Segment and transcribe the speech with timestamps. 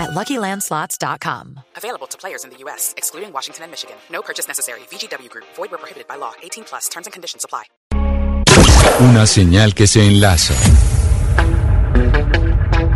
[0.00, 1.60] at LuckyLandSlots.com.
[1.76, 3.96] Available to players in the U.S., excluding Washington and Michigan.
[4.10, 4.80] No purchase necessary.
[4.90, 5.44] VGW Group.
[5.56, 6.32] Void where prohibited by law.
[6.42, 6.88] 18 plus.
[6.88, 7.64] Terms and conditions apply.
[9.00, 10.54] Una señal que se enlaza.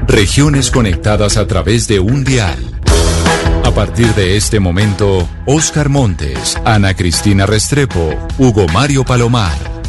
[0.06, 2.58] Regiones conectadas a través de un dial.
[3.64, 9.73] A partir de este momento, Oscar Montes, Ana Cristina Restrepo, Hugo Mario Palomar,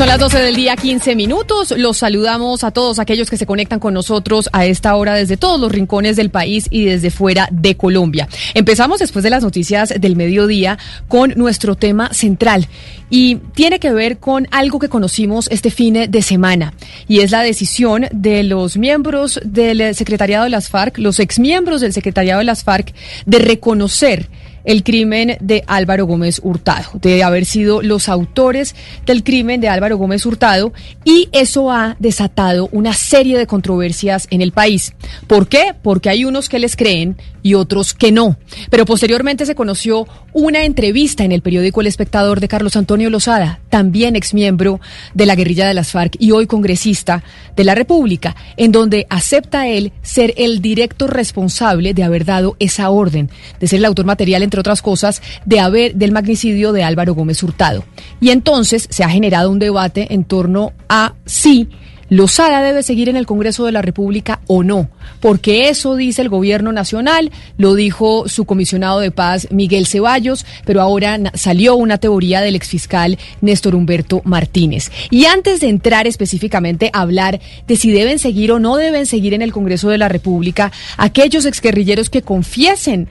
[0.00, 1.74] Son las 12 del día, 15 minutos.
[1.76, 5.60] Los saludamos a todos aquellos que se conectan con nosotros a esta hora desde todos
[5.60, 8.26] los rincones del país y desde fuera de Colombia.
[8.54, 12.66] Empezamos después de las noticias del mediodía con nuestro tema central
[13.10, 16.72] y tiene que ver con algo que conocimos este fin de semana
[17.06, 21.92] y es la decisión de los miembros del secretariado de las FARC, los exmiembros del
[21.92, 22.94] secretariado de las FARC,
[23.26, 24.30] de reconocer
[24.64, 28.74] el crimen de Álvaro Gómez Hurtado, de haber sido los autores
[29.06, 30.72] del crimen de Álvaro Gómez Hurtado
[31.04, 34.92] y eso ha desatado una serie de controversias en el país.
[35.26, 35.74] ¿Por qué?
[35.82, 38.36] Porque hay unos que les creen y otros que no.
[38.70, 43.60] Pero posteriormente se conoció una entrevista en el periódico El Espectador de Carlos Antonio Lozada,
[43.68, 44.80] también exmiembro
[45.14, 47.22] de la guerrilla de las FARC y hoy congresista
[47.56, 52.90] de la República, en donde acepta él ser el directo responsable de haber dado esa
[52.90, 57.14] orden, de ser el autor material entre otras cosas, de haber del magnicidio de Álvaro
[57.14, 57.84] Gómez Hurtado.
[58.20, 61.68] Y entonces se ha generado un debate en torno a si
[62.10, 64.90] Lozada debe seguir en el Congreso de la República o no,
[65.20, 70.80] porque eso dice el gobierno nacional, lo dijo su comisionado de paz Miguel Ceballos, pero
[70.80, 74.90] ahora salió una teoría del exfiscal Néstor Humberto Martínez.
[75.10, 79.32] Y antes de entrar específicamente a hablar de si deben seguir o no deben seguir
[79.32, 83.08] en el Congreso de la República, aquellos exguerrilleros que confiesen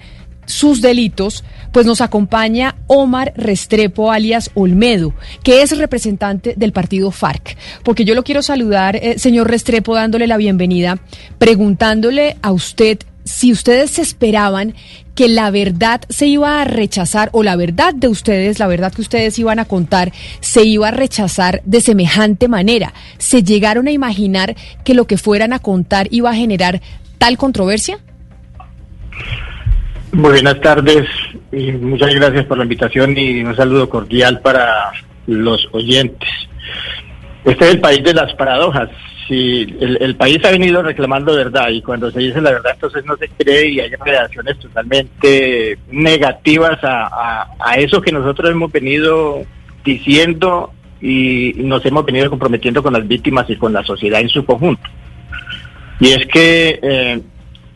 [0.50, 7.56] sus delitos, pues nos acompaña Omar Restrepo, alias Olmedo, que es representante del partido FARC.
[7.84, 10.98] Porque yo lo quiero saludar, eh, señor Restrepo, dándole la bienvenida,
[11.38, 14.74] preguntándole a usted si ustedes esperaban
[15.14, 19.02] que la verdad se iba a rechazar o la verdad de ustedes, la verdad que
[19.02, 22.94] ustedes iban a contar, se iba a rechazar de semejante manera.
[23.20, 26.82] ¿Se llegaron a imaginar que lo que fueran a contar iba a generar
[27.20, 28.00] tal controversia?
[30.12, 31.08] Muy buenas tardes
[31.52, 34.92] y muchas gracias por la invitación y un saludo cordial para
[35.28, 36.30] los oyentes.
[37.46, 38.90] Este es el país de las paradojas.
[39.28, 43.16] Si el, país ha venido reclamando verdad y cuando se dice la verdad entonces no
[43.18, 49.44] se cree y hay reacciones totalmente negativas a, a eso que nosotros hemos venido
[49.86, 54.44] diciendo y nos hemos venido comprometiendo con las víctimas y con la sociedad en su
[54.44, 54.90] conjunto.
[56.00, 57.22] Y es que eh,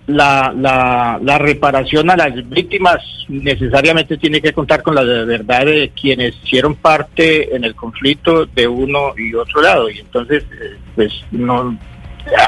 [0.08, 2.97] la, la, la, reparación a las víctimas
[3.30, 8.68] necesariamente tiene que contar con la verdad de quienes hicieron parte en el conflicto de
[8.68, 9.90] uno y otro lado.
[9.90, 11.78] Y entonces, eh, pues no.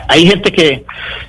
[0.07, 0.83] Hay gente que,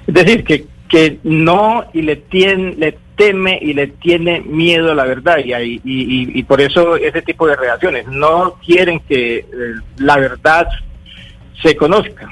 [0.07, 4.95] es decir, que, que no y le, tiene, le teme y le tiene miedo a
[4.95, 9.47] la verdad y, y, y, por eso ese tipo de reacciones no quieren que eh,
[9.97, 10.69] la verdad
[11.63, 12.31] se conozca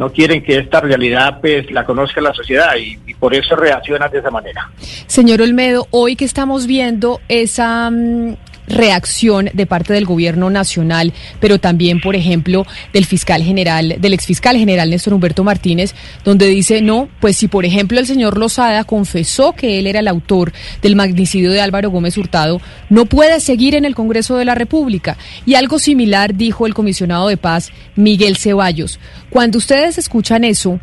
[0.00, 4.20] no quieren que esta realidad pues la conozca la sociedad y, por eso reaccionan de
[4.20, 4.70] esa manera.
[5.06, 8.34] Señor Olmedo, hoy que estamos viendo esa mm,
[8.70, 14.56] reacción de parte del gobierno nacional, pero también, por ejemplo, del fiscal general, del exfiscal
[14.56, 15.94] general Néstor Humberto Martínez,
[16.24, 20.08] donde dice, no, pues si por ejemplo el señor Lozada confesó que él era el
[20.08, 24.54] autor del magnicidio de Álvaro Gómez Hurtado, no puede seguir en el Congreso de la
[24.54, 25.16] República.
[25.44, 28.98] Y algo similar dijo el comisionado de paz Miguel Ceballos.
[29.30, 30.80] Cuando ustedes escuchan eso,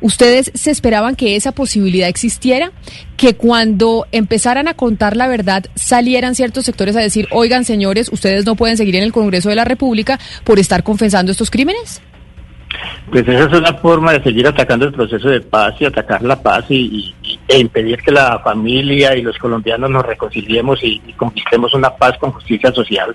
[0.00, 2.72] ¿Ustedes se esperaban que esa posibilidad existiera?
[3.16, 8.46] Que cuando empezaran a contar la verdad salieran ciertos sectores a decir, oigan señores, ustedes
[8.46, 12.00] no pueden seguir en el Congreso de la República por estar confesando estos crímenes?
[13.10, 16.40] Pues esa es una forma de seguir atacando el proceso de paz y atacar la
[16.40, 17.14] paz y,
[17.48, 22.18] e impedir que la familia y los colombianos nos reconciliemos y, y conquistemos una paz
[22.18, 23.14] con justicia social.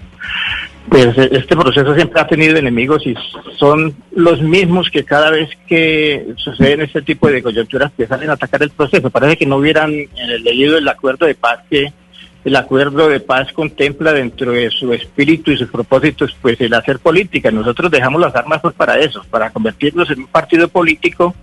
[0.90, 3.16] Pues eh, este proceso siempre ha tenido enemigos y
[3.58, 8.34] son los mismos que cada vez que suceden este tipo de coyunturas que salen a
[8.34, 9.10] atacar el proceso.
[9.10, 9.92] Parece que no hubieran
[10.42, 11.92] leído el acuerdo de paz que,
[12.46, 17.00] el acuerdo de paz contempla dentro de su espíritu y sus propósitos pues el hacer
[17.00, 17.52] política.
[17.52, 21.34] Nosotros dejamos las armas pues para eso, para convertirnos en un partido político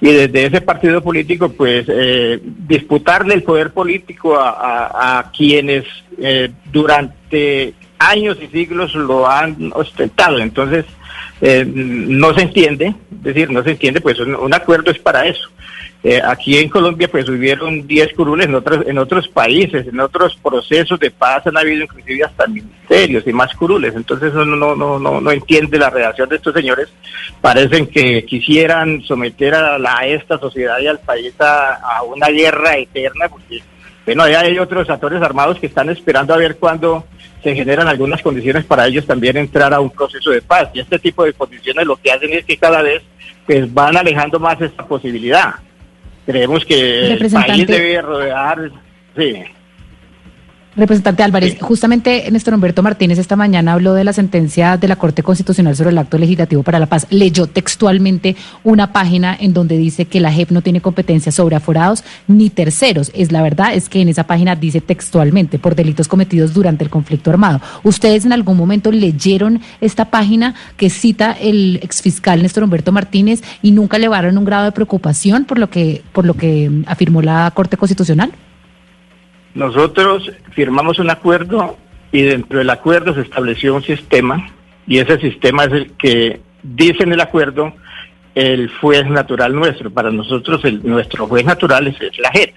[0.00, 5.84] y desde ese partido político pues eh, disputarle el poder político a, quienes
[6.18, 10.38] eh, durante años y siglos lo han ostentado.
[10.38, 10.84] Entonces,
[11.40, 15.48] eh, no se entiende, es decir, no se entiende, pues un acuerdo es para eso.
[16.04, 20.36] Eh, aquí en Colombia pues hubieron 10 curules, en otros, en otros países, en otros
[20.36, 25.00] procesos de paz han habido inclusive hasta ministerios y más curules, entonces uno no, no,
[25.00, 26.88] no, no entiende la reacción de estos señores,
[27.40, 33.28] parecen que quisieran someter a, la, esta sociedad y al país a, una guerra eterna,
[33.28, 33.60] porque
[34.06, 37.06] bueno, hay otros actores armados que están esperando a ver cuándo
[37.42, 40.68] se generan algunas condiciones para ellos también entrar a un proceso de paz.
[40.74, 43.02] Y este tipo de condiciones lo que hacen es que cada vez
[43.46, 45.54] pues van alejando más esta posibilidad.
[46.26, 48.70] Creemos que el país debe rodear,
[49.16, 49.42] sí,
[50.78, 55.24] Representante Álvarez, justamente Néstor Humberto Martínez esta mañana habló de la sentencia de la Corte
[55.24, 57.04] Constitucional sobre el acto legislativo para la paz.
[57.10, 62.04] Leyó textualmente una página en donde dice que la JEP no tiene competencia sobre aforados
[62.28, 63.10] ni terceros.
[63.12, 66.90] Es la verdad, es que en esa página dice textualmente por delitos cometidos durante el
[66.90, 67.60] conflicto armado.
[67.82, 73.72] ¿Ustedes en algún momento leyeron esta página que cita el exfiscal Néstor Humberto Martínez y
[73.72, 77.76] nunca elevaron un grado de preocupación por lo que, por lo que afirmó la Corte
[77.76, 78.30] Constitucional?
[79.58, 81.76] Nosotros firmamos un acuerdo
[82.12, 84.52] y dentro del acuerdo se estableció un sistema
[84.86, 87.72] y ese sistema es el que dice en el acuerdo
[88.36, 89.90] el juez natural nuestro.
[89.90, 92.54] Para nosotros el, nuestro juez natural es, la JEP.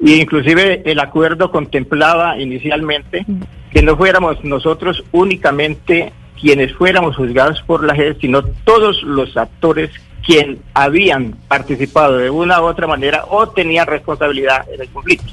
[0.00, 3.24] Y inclusive el acuerdo contemplaba inicialmente
[3.70, 9.88] que no fuéramos nosotros únicamente quienes fuéramos juzgados por la JEP, sino todos los actores
[10.22, 15.32] quien habían participado de una u otra manera o tenían responsabilidad en el conflicto.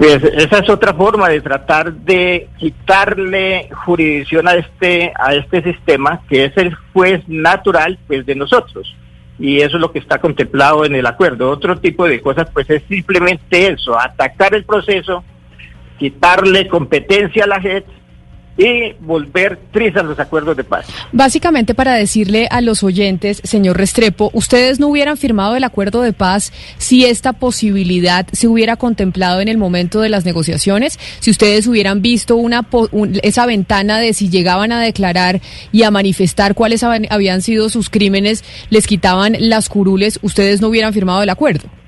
[0.00, 6.22] Pues esa es otra forma de tratar de quitarle jurisdicción a este a este sistema
[6.26, 8.96] que es el juez natural pues de nosotros
[9.38, 11.50] y eso es lo que está contemplado en el acuerdo.
[11.50, 15.22] Otro tipo de cosas pues es simplemente eso, atacar el proceso,
[15.98, 17.84] quitarle competencia a la JET
[18.60, 20.86] y volver trizas los acuerdos de paz.
[21.12, 26.12] Básicamente para decirle a los oyentes, señor Restrepo, ustedes no hubieran firmado el acuerdo de
[26.12, 31.66] paz si esta posibilidad se hubiera contemplado en el momento de las negociaciones, si ustedes
[31.66, 32.66] hubieran visto una
[33.22, 35.40] esa ventana de si llegaban a declarar
[35.72, 40.92] y a manifestar cuáles habían sido sus crímenes, les quitaban las curules, ustedes no hubieran
[40.92, 41.79] firmado el acuerdo.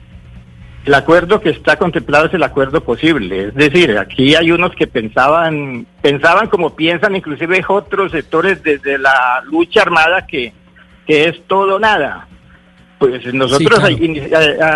[0.85, 4.89] El acuerdo que está contemplado es el acuerdo posible, es decir, aquí hay unos que
[4.89, 10.53] pensaban, pensaban como piensan inclusive otros sectores desde la lucha armada que,
[11.07, 12.27] que es todo nada.
[12.99, 13.81] Pues nosotros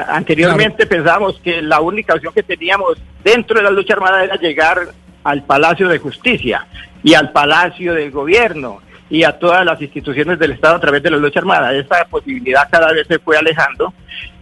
[0.09, 4.89] anteriormente pensábamos que la única opción que teníamos dentro de la lucha armada era llegar
[5.25, 6.67] al Palacio de Justicia
[7.03, 11.11] y al Palacio del Gobierno y a todas las instituciones del Estado a través de
[11.11, 11.73] la lucha armada.
[11.73, 13.93] Esta posibilidad cada vez se fue alejando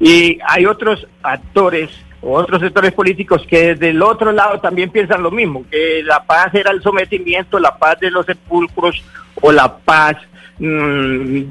[0.00, 1.90] y hay otros actores
[2.22, 6.24] o otros sectores políticos que desde el otro lado también piensan lo mismo, que la
[6.24, 9.02] paz era el sometimiento, la paz de los sepulcros
[9.42, 10.16] o la paz
[10.58, 11.42] mm,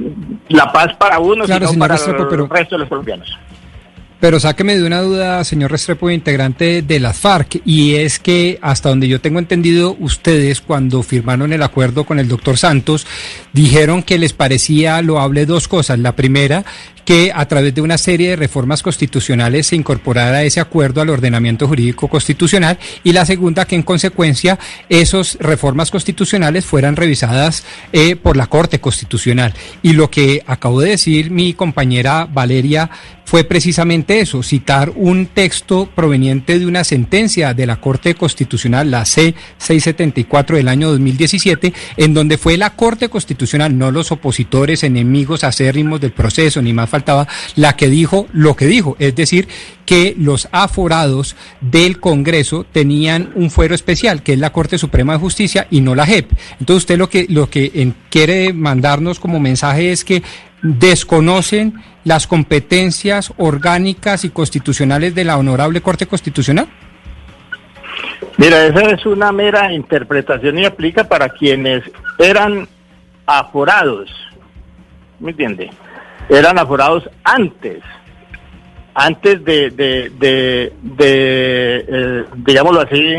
[0.50, 3.38] la paz para unos y no para el resto de los colombianos.
[4.24, 8.88] Pero sáqueme de una duda, señor Restrepo, integrante de las FARC, y es que hasta
[8.88, 13.06] donde yo tengo entendido, ustedes cuando firmaron el acuerdo con el doctor Santos,
[13.52, 16.00] dijeron que les parecía loable dos cosas.
[16.00, 16.64] La primera,
[17.06, 21.68] que a través de una serie de reformas constitucionales se incorporara ese acuerdo al ordenamiento
[21.68, 28.38] jurídico constitucional y la segunda que en consecuencia esas reformas constitucionales fueran revisadas eh, por
[28.38, 29.54] la Corte Constitucional.
[29.82, 32.90] Y lo que acabo de decir mi compañera Valeria
[33.26, 39.06] fue precisamente eso, citar un texto proveniente de una sentencia de la Corte Constitucional, la
[39.06, 46.02] C-674 del año 2017, en donde fue la Corte Constitucional, no los opositores, enemigos acérrimos
[46.02, 49.48] del proceso, ni más faltaba, la que dijo lo que dijo, es decir,
[49.86, 55.20] que los aforados del Congreso tenían un fuero especial, que es la Corte Suprema de
[55.20, 56.32] Justicia y no la JEP.
[56.60, 60.22] Entonces usted lo que, lo que quiere mandarnos como mensaje es que
[60.62, 61.74] desconocen
[62.04, 66.68] las competencias orgánicas y constitucionales de la Honorable Corte Constitucional?
[68.38, 71.84] Mira, esa es una mera interpretación y aplica para quienes
[72.18, 72.68] eran
[73.26, 74.10] aforados,
[75.20, 75.70] ¿me entiende?
[76.30, 77.84] Eran aforados antes,
[78.94, 80.10] antes de, de,
[80.82, 83.16] de, eh, digámoslo así,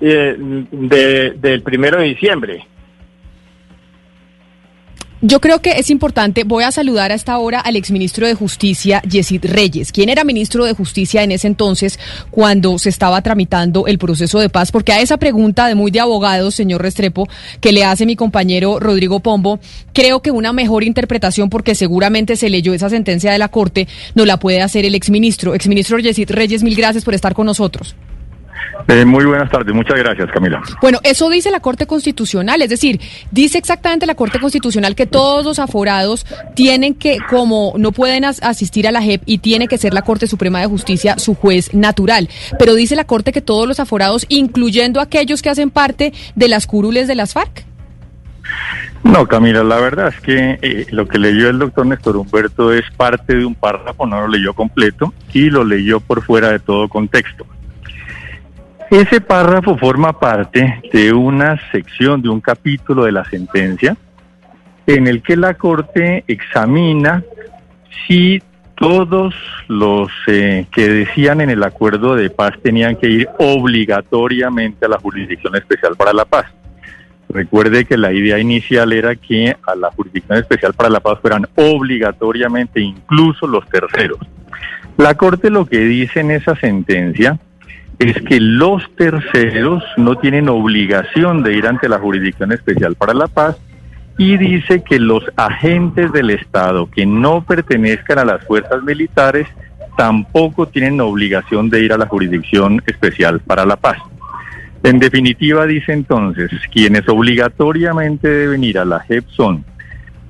[0.00, 2.66] eh, del primero de diciembre.
[5.26, 9.00] Yo creo que es importante, voy a saludar a esta hora al exministro de Justicia,
[9.08, 9.90] Yesid Reyes.
[9.90, 11.98] ¿Quién era ministro de Justicia en ese entonces
[12.30, 14.70] cuando se estaba tramitando el proceso de paz?
[14.70, 17.26] Porque a esa pregunta de muy de abogado, señor Restrepo,
[17.62, 19.60] que le hace mi compañero Rodrigo Pombo,
[19.94, 24.26] creo que una mejor interpretación, porque seguramente se leyó esa sentencia de la Corte, no
[24.26, 25.54] la puede hacer el exministro.
[25.54, 27.96] Exministro Yesid Reyes, mil gracias por estar con nosotros.
[28.88, 30.62] Eh, muy buenas tardes, muchas gracias Camila.
[30.80, 35.44] Bueno, eso dice la Corte Constitucional, es decir, dice exactamente la Corte Constitucional que todos
[35.44, 39.94] los aforados tienen que, como no pueden asistir a la JEP y tiene que ser
[39.94, 43.80] la Corte Suprema de Justicia su juez natural, pero dice la Corte que todos los
[43.80, 47.64] aforados, incluyendo aquellos que hacen parte de las curules de las FARC.
[49.04, 52.84] No, Camila, la verdad es que eh, lo que leyó el doctor Néstor Humberto es
[52.96, 56.88] parte de un párrafo, no lo leyó completo y lo leyó por fuera de todo
[56.88, 57.46] contexto.
[58.90, 63.96] Ese párrafo forma parte de una sección, de un capítulo de la sentencia,
[64.86, 67.24] en el que la Corte examina
[68.06, 68.42] si
[68.76, 69.34] todos
[69.68, 74.98] los eh, que decían en el acuerdo de paz tenían que ir obligatoriamente a la
[74.98, 76.46] Jurisdicción Especial para la Paz.
[77.28, 81.46] Recuerde que la idea inicial era que a la Jurisdicción Especial para la Paz fueran
[81.54, 84.18] obligatoriamente incluso los terceros.
[84.96, 87.38] La Corte lo que dice en esa sentencia
[88.04, 93.28] es que los terceros no tienen obligación de ir ante la Jurisdicción Especial para la
[93.28, 93.56] Paz
[94.18, 99.48] y dice que los agentes del Estado que no pertenezcan a las fuerzas militares
[99.96, 103.96] tampoco tienen obligación de ir a la Jurisdicción Especial para la Paz.
[104.82, 109.64] En definitiva, dice entonces, quienes obligatoriamente deben ir a la JEP son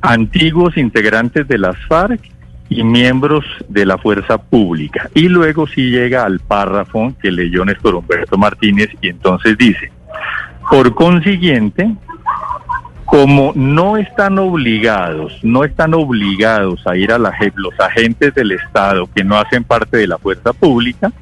[0.00, 2.20] antiguos integrantes de las FARC
[2.68, 5.10] y miembros de la fuerza pública.
[5.14, 9.92] Y luego sí llega al párrafo que leyó Néstor Humberto Martínez y entonces dice,
[10.70, 11.94] por consiguiente,
[13.04, 19.08] como no están obligados, no están obligados a ir a la los agentes del Estado
[19.14, 21.12] que no hacen parte de la fuerza pública,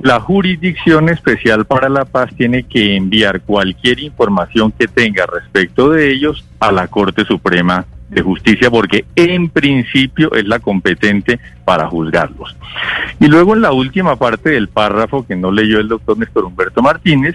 [0.00, 6.10] la Jurisdicción Especial para la Paz tiene que enviar cualquier información que tenga respecto de
[6.10, 12.56] ellos a la Corte Suprema de Justicia porque en principio es la competente para juzgarlos.
[13.18, 16.82] Y luego en la última parte del párrafo que no leyó el doctor Néstor Humberto
[16.82, 17.34] Martínez,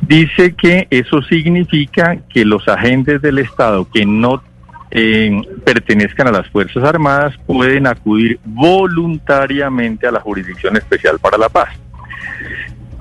[0.00, 4.42] dice que eso significa que los agentes del Estado que no
[4.90, 11.48] eh, pertenezcan a las Fuerzas Armadas pueden acudir voluntariamente a la Jurisdicción Especial para la
[11.48, 11.70] Paz.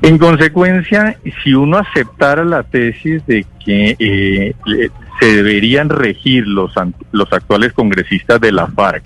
[0.01, 4.53] En consecuencia, si uno aceptara la tesis de que eh,
[5.19, 6.74] se deberían regir los,
[7.12, 9.03] los actuales congresistas de la FARC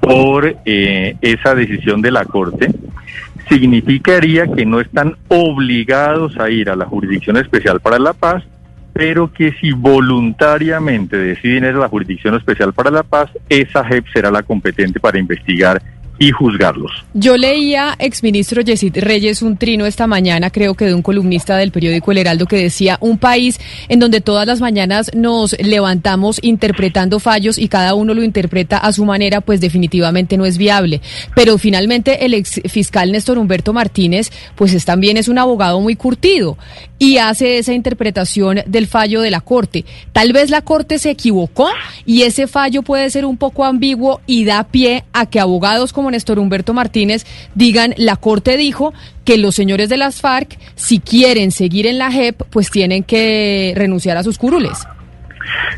[0.00, 2.70] por eh, esa decisión de la Corte,
[3.48, 8.44] significaría que no están obligados a ir a la Jurisdicción Especial para la Paz,
[8.92, 14.06] pero que si voluntariamente deciden ir a la Jurisdicción Especial para la Paz, esa JEP
[14.12, 15.80] será la competente para investigar
[16.18, 16.90] y juzgarlos.
[17.14, 21.70] Yo leía, exministro Yesid Reyes, un trino esta mañana, creo que de un columnista del
[21.70, 27.20] periódico El Heraldo, que decía, un país en donde todas las mañanas nos levantamos interpretando
[27.20, 31.00] fallos y cada uno lo interpreta a su manera, pues definitivamente no es viable.
[31.34, 35.96] Pero finalmente el ex fiscal Néstor Humberto Martínez, pues es, también es un abogado muy
[35.96, 36.58] curtido
[36.98, 39.84] y hace esa interpretación del fallo de la Corte.
[40.12, 41.68] Tal vez la Corte se equivocó
[42.04, 46.10] y ese fallo puede ser un poco ambiguo y da pie a que abogados como
[46.10, 47.24] Néstor Humberto Martínez
[47.54, 48.92] digan, la Corte dijo
[49.24, 53.72] que los señores de las FARC, si quieren seguir en la JEP, pues tienen que
[53.76, 54.86] renunciar a sus curules.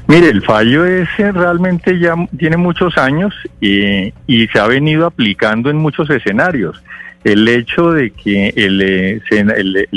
[0.06, 4.12] Mire, el fallo ese realmente ya tiene muchos años y,
[4.52, 6.82] se ha venido aplicando en muchos escenarios.
[7.22, 9.88] El hecho de que el, eh, el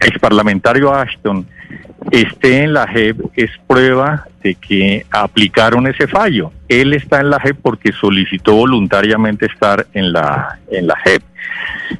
[0.00, 1.46] ex parlamentario Ashton
[2.10, 6.52] esté en la JEP es prueba de que aplicaron ese fallo.
[6.68, 11.22] Él está en la JEP porque solicitó voluntariamente estar en la, en la JEP.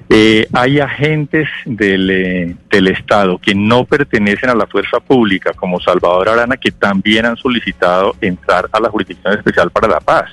[0.09, 5.80] Eh, hay agentes del, eh, del Estado que no pertenecen a la fuerza pública, como
[5.80, 10.30] Salvador Arana, que también han solicitado entrar a la Jurisdicción Especial para la Paz.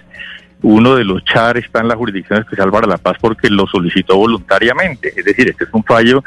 [0.61, 4.17] Uno de los CHAR está en la Jurisdicción Especial para la Paz porque lo solicitó
[4.17, 5.13] voluntariamente.
[5.15, 6.23] Es decir, este es un fallo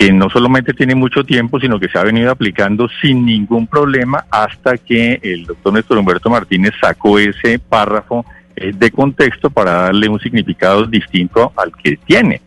[0.00, 4.24] que no solamente tiene mucho tiempo, sino que se ha venido aplicando sin ningún problema
[4.30, 8.24] hasta que el doctor Néstor Humberto Martínez sacó ese párrafo
[8.56, 12.40] eh, de contexto para darle un significado distinto al que tiene.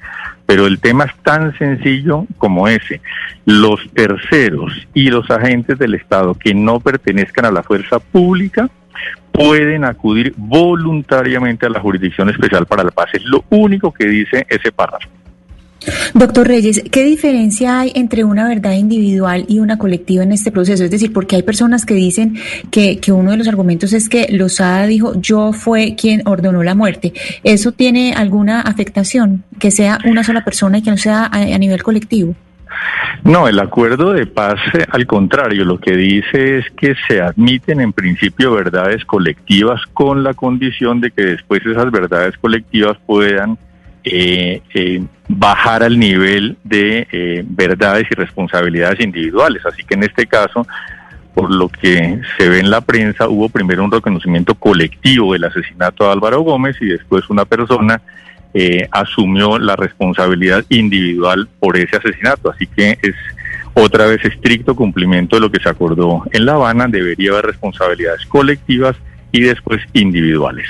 [0.47, 3.01] Pero el tema es tan sencillo como ese.
[3.45, 8.67] Los terceros y los agentes del Estado que no pertenezcan a la fuerza pública
[9.31, 13.09] pueden acudir voluntariamente a la Jurisdicción Especial para la Paz.
[13.13, 15.07] Es lo único que dice ese párrafo.
[16.13, 20.83] Doctor Reyes, ¿qué diferencia hay entre una verdad individual y una colectiva en este proceso?
[20.83, 22.37] Es decir, porque hay personas que dicen
[22.71, 26.75] que, que uno de los argumentos es que Lozada dijo yo fue quien ordenó la
[26.75, 27.13] muerte.
[27.43, 29.43] ¿Eso tiene alguna afectación?
[29.59, 32.35] Que sea una sola persona y que no sea a, a nivel colectivo.
[33.23, 37.79] No, el acuerdo de paz, eh, al contrario, lo que dice es que se admiten
[37.79, 43.57] en principio verdades colectivas con la condición de que después esas verdades colectivas puedan
[44.03, 49.65] eh, eh, bajar al nivel de eh, verdades y responsabilidades individuales.
[49.65, 50.67] Así que en este caso,
[51.33, 56.05] por lo que se ve en la prensa, hubo primero un reconocimiento colectivo del asesinato
[56.05, 58.01] de Álvaro Gómez y después una persona
[58.53, 62.51] eh, asumió la responsabilidad individual por ese asesinato.
[62.51, 63.15] Así que es
[63.73, 66.87] otra vez estricto cumplimiento de lo que se acordó en La Habana.
[66.87, 68.95] Debería haber responsabilidades colectivas
[69.31, 70.67] y después individuales.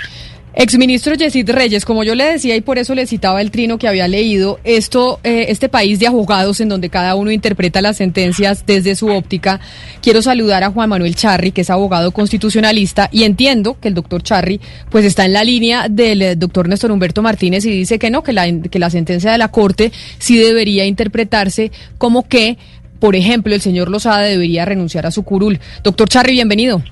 [0.56, 3.88] Exministro Yesid Reyes, como yo le decía y por eso le citaba el trino que
[3.88, 8.64] había leído, esto, eh, este país de abogados en donde cada uno interpreta las sentencias
[8.68, 9.60] desde su óptica,
[10.04, 14.22] quiero saludar a Juan Manuel Charri, que es abogado constitucionalista, y entiendo que el doctor
[14.22, 18.12] Charri pues está en la línea del eh, doctor Néstor Humberto Martínez y dice que
[18.12, 22.60] no, que la, que la sentencia de la Corte sí debería interpretarse como que,
[23.00, 25.60] por ejemplo, el señor Lozada debería renunciar a su curul.
[25.84, 26.84] Doctor Charri, bienvenido.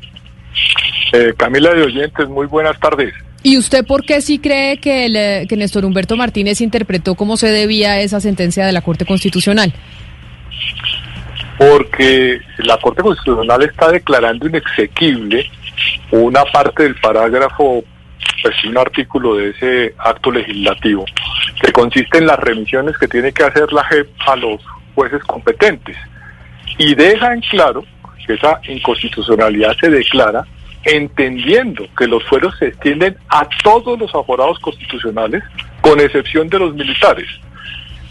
[1.13, 3.13] Eh, Camila de Oyentes, muy buenas tardes.
[3.43, 7.47] ¿Y usted por qué sí cree que, el, que Néstor Humberto Martínez interpretó cómo se
[7.47, 9.73] debía esa sentencia de la Corte Constitucional?
[11.57, 15.49] Porque la Corte Constitucional está declarando inexequible
[16.11, 17.83] una parte del parágrafo,
[18.43, 21.05] pues un artículo de ese acto legislativo,
[21.61, 24.61] que consiste en las remisiones que tiene que hacer la JEP a los
[24.93, 25.97] jueces competentes.
[26.77, 27.83] Y deja en claro
[28.25, 30.45] que esa inconstitucionalidad se declara
[30.83, 35.43] entendiendo que los fueros se extienden a todos los aforados constitucionales,
[35.81, 37.27] con excepción de los militares.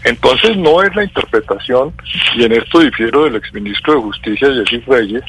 [0.03, 1.93] Entonces no es la interpretación,
[2.35, 5.23] y en esto difiero del exministro de Justicia, Jessy Reyes,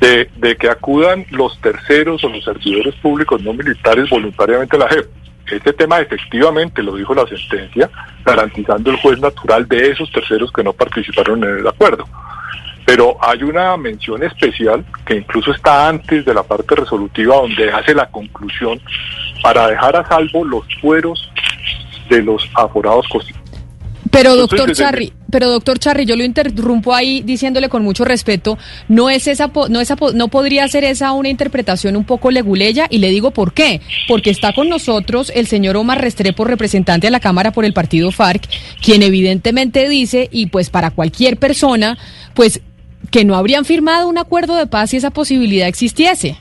[0.00, 4.88] de, de, que acudan los terceros o los servidores públicos no militares voluntariamente a la
[4.88, 5.06] JEP.
[5.50, 7.90] Este tema efectivamente lo dijo la sentencia,
[8.24, 12.06] garantizando el juez natural de esos terceros que no participaron en el acuerdo
[12.90, 17.94] pero hay una mención especial que incluso está antes de la parte resolutiva donde hace
[17.94, 18.80] la conclusión
[19.44, 21.30] para dejar a salvo los fueros
[22.08, 23.40] de los aforados constitucionales.
[24.10, 29.08] Pero doctor Charri, pero doctor Charri, yo lo interrumpo ahí diciéndole con mucho respeto, no
[29.08, 33.10] es esa no esa no podría ser esa una interpretación un poco leguleya y le
[33.10, 37.52] digo por qué, porque está con nosotros el señor Omar Restrepo, representante de la Cámara
[37.52, 38.48] por el partido FARC,
[38.82, 41.96] quien evidentemente dice y pues para cualquier persona,
[42.34, 42.62] pues
[43.10, 46.38] que no habrían firmado un acuerdo de paz si esa posibilidad existiese.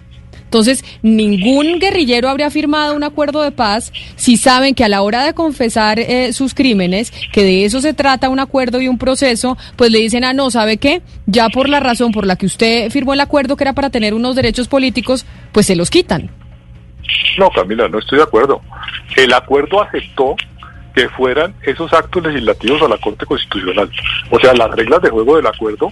[0.50, 5.24] Entonces, ningún guerrillero habría firmado un acuerdo de paz si saben que a la hora
[5.24, 9.60] de confesar eh, sus crímenes, que de eso se trata un acuerdo y un proceso,
[9.76, 11.04] pues le dicen, ah, no, ¿sabe qué?
[11.28, 14.16] Ya por la razón por la que usted firmó el acuerdo, que era para tener
[14.16, 16.32] unos derechos políticos, pues se los quitan.
[17.38, 18.60] No, Camila, no estoy de acuerdo.
[19.18, 20.36] El acuerdo aceptó
[21.00, 23.90] que fueran esos actos legislativos a la Corte Constitucional.
[24.32, 25.90] O sea, las reglas de juego del acuerdo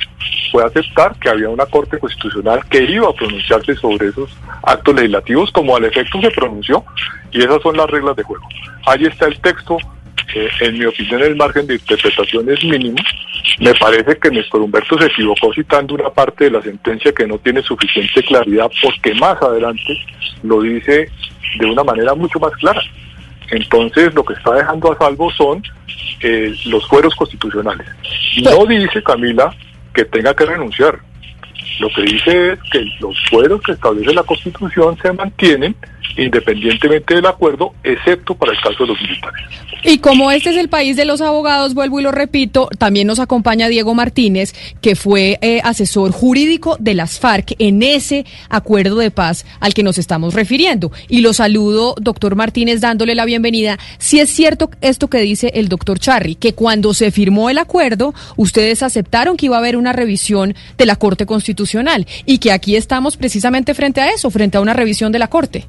[0.52, 4.30] fue aceptar que había una Corte Constitucional que iba a pronunciarse sobre esos
[4.64, 6.84] actos legislativos como al efecto se pronunció
[7.32, 8.46] y esas son las reglas de juego.
[8.86, 9.78] Ahí está el texto,
[10.36, 12.98] eh, en mi opinión el margen de interpretación es mínimo.
[13.62, 17.38] Me parece que Néstor Humberto se equivocó citando una parte de la sentencia que no
[17.38, 19.98] tiene suficiente claridad porque más adelante
[20.44, 21.10] lo dice
[21.60, 22.82] de una manera mucho más clara.
[23.52, 25.64] Entonces, lo que está dejando a salvo son
[26.22, 27.88] eh, los fueros constitucionales.
[28.44, 29.56] No dice, Camila,
[29.94, 31.00] que tenga que renunciar.
[31.80, 35.76] Lo que dice es que los fueros que establece la Constitución se mantienen
[36.16, 39.44] independientemente del acuerdo, excepto para el caso de los militares.
[39.84, 43.20] Y como este es el país de los abogados, vuelvo y lo repito, también nos
[43.20, 49.12] acompaña Diego Martínez, que fue eh, asesor jurídico de las FARC en ese acuerdo de
[49.12, 50.92] paz al que nos estamos refiriendo.
[51.08, 53.78] Y lo saludo, doctor Martínez, dándole la bienvenida.
[53.98, 58.14] Si es cierto esto que dice el doctor Charri, que cuando se firmó el acuerdo,
[58.36, 62.76] ustedes aceptaron que iba a haber una revisión de la Corte Constitucional y que aquí
[62.76, 65.68] estamos precisamente frente a eso, frente a una revisión de la Corte.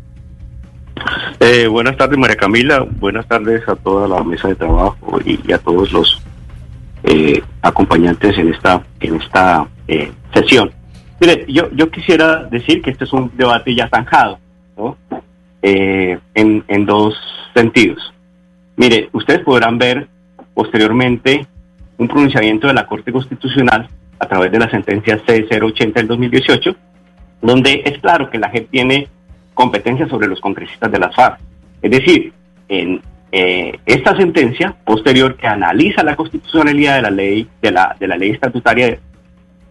[1.40, 2.86] Eh, buenas tardes, María Camila.
[2.98, 6.22] Buenas tardes a toda la mesa de trabajo y, a todos los
[7.04, 10.70] eh, acompañantes en esta en esta eh, sesión.
[11.20, 14.38] Mire, yo, yo quisiera decir que este es un debate ya zanjado,
[14.76, 14.96] ¿no?
[15.62, 17.14] Eh, en, en dos
[17.54, 18.12] sentidos.
[18.76, 20.08] Mire, ustedes podrán ver
[20.54, 21.46] posteriormente
[21.96, 23.88] un pronunciamiento de la Corte Constitucional
[24.20, 26.76] a través de la sentencia C080 del 2018,
[27.42, 29.08] donde es claro que la JEP tiene
[29.58, 31.40] competencia sobre los congresistas de las FARC.
[31.82, 32.32] Es decir,
[32.68, 38.06] en, eh, esta sentencia posterior que analiza la constitucionalidad de la ley, de la, de
[38.06, 39.00] la ley estatutaria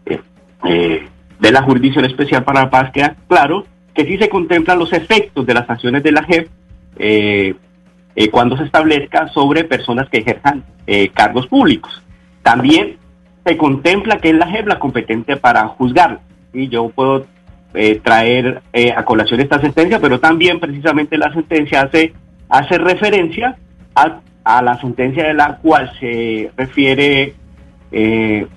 [0.06, 0.20] de,
[0.66, 1.08] eh,
[1.40, 5.46] de la Jurisdicción Especial para la Paz, queda claro que sí se contemplan los efectos
[5.46, 6.50] de las sanciones de la JEP
[7.00, 7.56] eh,
[8.30, 10.66] cuando se establezca sobre personas que ejerzan
[11.14, 12.04] cargos públicos.
[12.44, 12.98] También
[13.46, 16.20] se contempla que es la JEP la competente para juzgar.
[16.52, 17.26] Y yo puedo
[18.02, 18.62] traer
[18.96, 22.14] a colación esta sentencia, pero también precisamente la sentencia hace
[22.50, 23.58] hace referencia
[23.96, 24.22] a,
[24.62, 27.34] la sentencia de la cual se refiere
[27.92, 28.48] eh,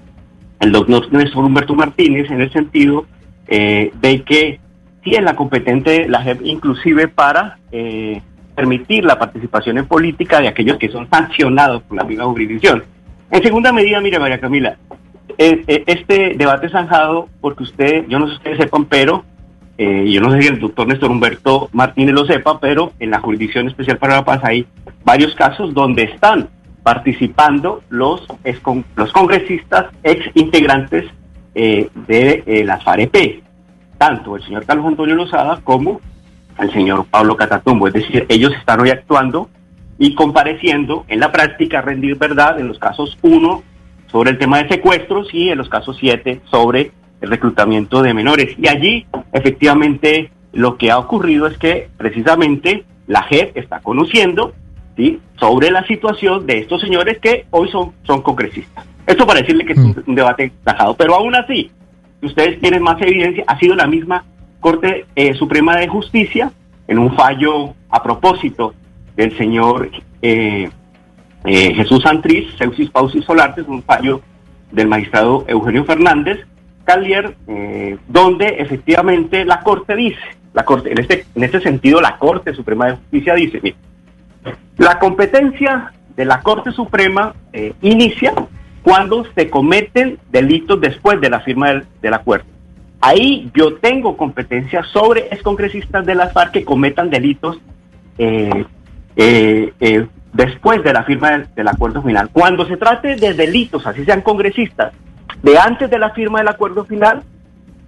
[0.61, 3.06] el doctor Néstor Humberto Martínez en el sentido
[3.48, 4.61] eh, de que
[5.02, 8.22] sí es la competente la JEP inclusive para eh,
[8.54, 12.85] permitir la participación en política de aquellos que son sancionados por la misma jurisdicción.
[13.30, 14.76] En segunda medida, mire María Camila,
[15.40, 19.24] este debate zanjado porque usted, yo no sé si ustedes sepan, pero
[19.79, 23.20] eh, yo no sé si el doctor Néstor Humberto Martínez lo sepa, pero en la
[23.20, 24.66] Jurisdicción Especial para la Paz hay
[25.03, 26.50] varios casos donde están
[26.83, 28.26] participando los,
[28.96, 31.07] los congresistas ex integrantes
[31.55, 33.42] eh, de eh, las FAREP,
[33.96, 36.03] tanto el señor Carlos Antonio Lozada como
[36.59, 37.88] el señor Pablo Catatumbo.
[37.88, 39.48] Es decir, ellos están hoy actuando
[39.98, 43.69] y compareciendo en la práctica a rendir verdad en los casos 1
[44.11, 48.55] sobre el tema de secuestros y en los casos 7 sobre el reclutamiento de menores.
[48.59, 54.53] Y allí, efectivamente, lo que ha ocurrido es que precisamente la JEP está conociendo
[54.96, 55.20] ¿sí?
[55.38, 58.87] sobre la situación de estos señores que hoy son, son congresistas.
[59.07, 60.14] Esto para decirle que es un, mm.
[60.14, 61.70] debate tajado, pero aún así,
[62.20, 64.25] si ustedes tienen más evidencia, ha sido la misma
[64.61, 66.53] Corte eh, Suprema de Justicia
[66.87, 68.75] en un fallo a propósito
[69.16, 69.90] del señor
[70.23, 70.70] eh,
[71.44, 74.20] eh, Jesús Santriz, Seusis Pausis Solarte, es un fallo
[74.70, 76.46] del magistrado Eugenio Fernández,
[76.85, 80.20] Calier, eh, donde efectivamente la Corte dice,
[80.53, 83.76] la Corte, en este, en este sentido la Corte Suprema de Justicia dice, mire,
[84.76, 88.33] la competencia de la Corte Suprema eh, inicia
[88.83, 92.46] cuando se cometen delitos después de la firma del, acuerdo.
[93.00, 97.59] Ahí yo tengo competencia sobre excongresistas de las FARC que cometan delitos
[98.18, 98.64] eh,
[100.32, 102.30] después de la firma del, acuerdo final.
[102.32, 104.92] Cuando se trate de delitos, así sean congresistas,
[105.42, 107.22] de antes de la firma del acuerdo final,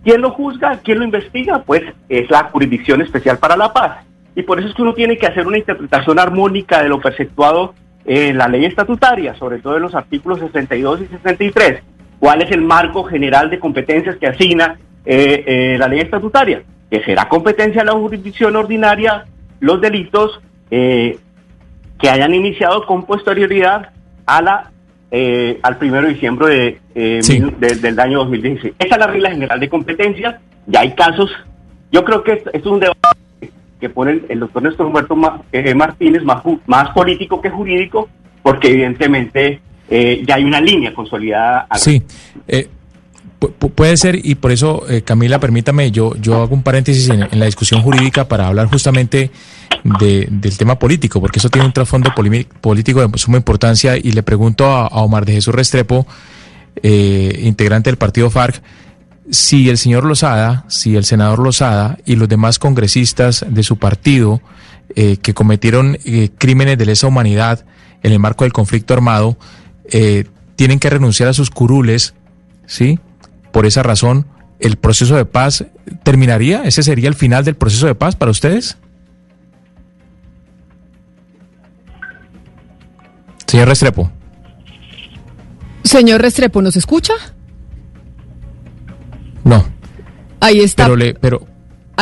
[0.02, 0.81] ¿quién lo juzga?
[0.83, 1.62] ¿Quién lo investiga?
[1.62, 4.05] Pues es la Jurisdicción Especial para la Paz.
[4.35, 7.74] Y por eso es que uno tiene que hacer una interpretación armónica de lo perceptuado
[8.05, 11.83] en la ley estatutaria, sobre todo en los artículos 62 y 63.
[12.18, 16.62] ¿Cuál es el marco general de competencias que asigna eh, eh, la ley estatutaria?
[16.90, 19.26] Que será competencia de la jurisdicción ordinaria
[19.61, 21.18] los delitos eh,
[22.03, 23.91] que hayan iniciado con posterioridad
[24.27, 24.71] a la
[25.12, 28.75] eh, al primero de diciembre de, eh, del año 2016.
[28.79, 30.41] Esa es la regla general de competencia.
[30.67, 31.31] Ya hay casos.
[31.93, 35.17] Yo creo que esto, es un debate que pone el, doctor Néstor Humberto
[35.53, 38.09] eh, Martínez más, más político que jurídico,
[38.43, 39.61] porque evidentemente
[39.91, 41.67] ya hay una línea consolidada.
[41.75, 42.03] Sí.
[43.75, 47.45] puede ser, y por eso, Camila, permítame, yo, yo hago un paréntesis en, en la
[47.45, 49.31] discusión jurídica para hablar justamente
[49.85, 52.13] del tema político, porque eso tiene un trasfondo
[52.61, 53.97] político de suma importancia.
[53.97, 56.07] Y le pregunto a, Omar de Jesús Restrepo,
[56.83, 58.63] eh, integrante del partido FARC,
[59.31, 64.41] si el señor Lozada, si el senador Lozada y los demás congresistas de su partido
[64.97, 67.65] eh, que cometieron eh, crímenes de lesa humanidad
[68.03, 69.37] en el marco del conflicto armado,
[70.57, 72.15] tienen que renunciar a sus curules,
[72.67, 72.99] ¿sí?
[73.53, 74.27] Por esa razón,
[74.59, 75.67] ¿el proceso de paz
[76.03, 76.63] terminaría?
[76.65, 78.79] ¿Ese sería el final del proceso de paz para ustedes?
[83.53, 84.11] Señor Restrepo.
[85.85, 87.12] Señor Restrepo, ¿nos escucha?
[89.45, 89.62] No.
[90.41, 90.85] Ahí está.
[90.85, 91.47] Pero, le, pero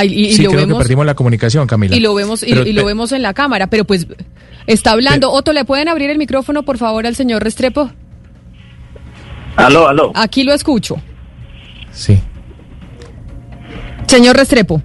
[0.01, 1.97] y, sí, creo que perdimos la comunicación, Camila.
[1.97, 4.07] Y lo vemos y, lo vemos en la cámara, pero pues
[4.69, 5.33] está hablando.
[5.33, 7.91] Otto, ¿le pueden abrir el micrófono, por favor, al señor Restrepo?
[9.57, 10.13] Aló, aló.
[10.15, 11.03] Aquí lo escucho.
[11.91, 12.21] Sí.
[14.07, 14.81] Señor Restrepo.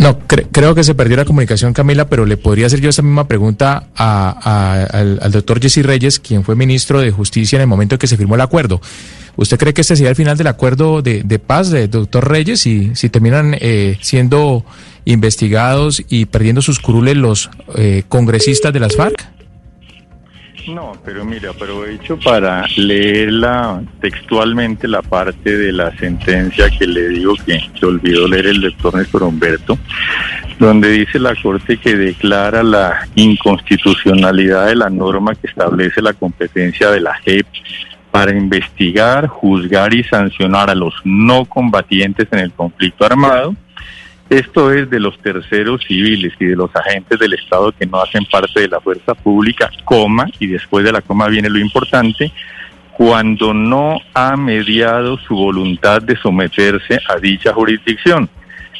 [0.00, 3.28] No, creo que se perdió la comunicación, Camila, pero le podría hacer yo esa misma
[3.28, 8.06] pregunta al, doctor Jesse Reyes, quien fue ministro de Justicia en el momento en que
[8.06, 8.80] se firmó el acuerdo.
[9.36, 12.94] ¿Usted cree que este sería el final del acuerdo de, paz del doctor Reyes y
[12.94, 14.64] si terminan eh, siendo
[15.04, 19.28] investigados y perdiendo sus curules los eh, congresistas de las FARC?
[20.74, 27.34] No, pero mira, aprovecho para leerla textualmente la parte de la sentencia que le digo
[27.44, 29.78] que se olvidó leer el doctor Néstor Humberto,
[30.58, 36.90] donde dice la Corte que declara la inconstitucionalidad de la norma que establece la competencia
[36.90, 37.46] de la JEP
[38.10, 43.54] para investigar, juzgar y sancionar a los no combatientes en el conflicto armado
[44.30, 48.24] Esto es de los terceros civiles y de los agentes del Estado que no hacen
[48.24, 52.30] parte de la fuerza pública, coma, y después de la coma viene lo importante,
[52.96, 58.30] cuando no ha mediado su voluntad de someterse a dicha jurisdicción.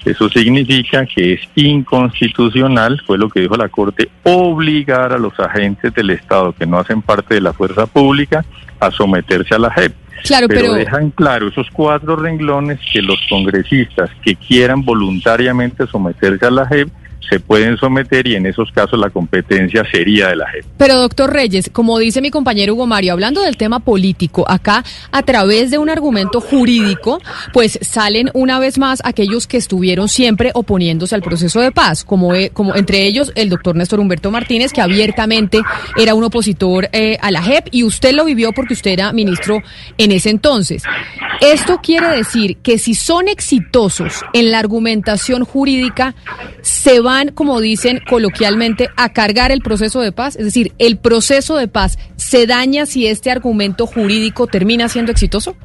[0.05, 5.93] Eso significa que es inconstitucional, fue lo que dijo la Corte, obligar a los agentes
[5.93, 8.45] del Estado que no hacen parte de la fuerza pública
[8.79, 10.00] a someterse a la JEP.
[10.25, 16.51] Claro, pero, dejan claro esos cuatro renglones que los congresistas que quieran voluntariamente someterse a
[16.51, 16.89] la JEP
[17.31, 20.65] se pueden someter y en esos casos la competencia sería de la JEP.
[20.77, 25.23] Pero doctor Reyes, como dice mi compañero Hugo Mario, hablando del tema político, acá a
[25.23, 27.21] través de un argumento jurídico,
[27.53, 32.35] pues salen una vez más aquellos que estuvieron siempre oponiéndose al proceso de paz, como,
[32.35, 35.61] eh, como entre ellos el doctor Néstor Humberto Martínez, que abiertamente
[35.97, 39.63] era un opositor eh, a la JEP y usted lo vivió porque usted era ministro
[39.99, 40.83] en ese entonces.
[41.41, 46.15] Esto quiere decir que si son exitosos en la argumentación jurídica,
[46.63, 50.37] se van, como dicen coloquialmente, a cargar el proceso de paz.
[50.37, 55.57] Es decir, el proceso de paz se daña si este argumento jurídico termina siendo exitoso.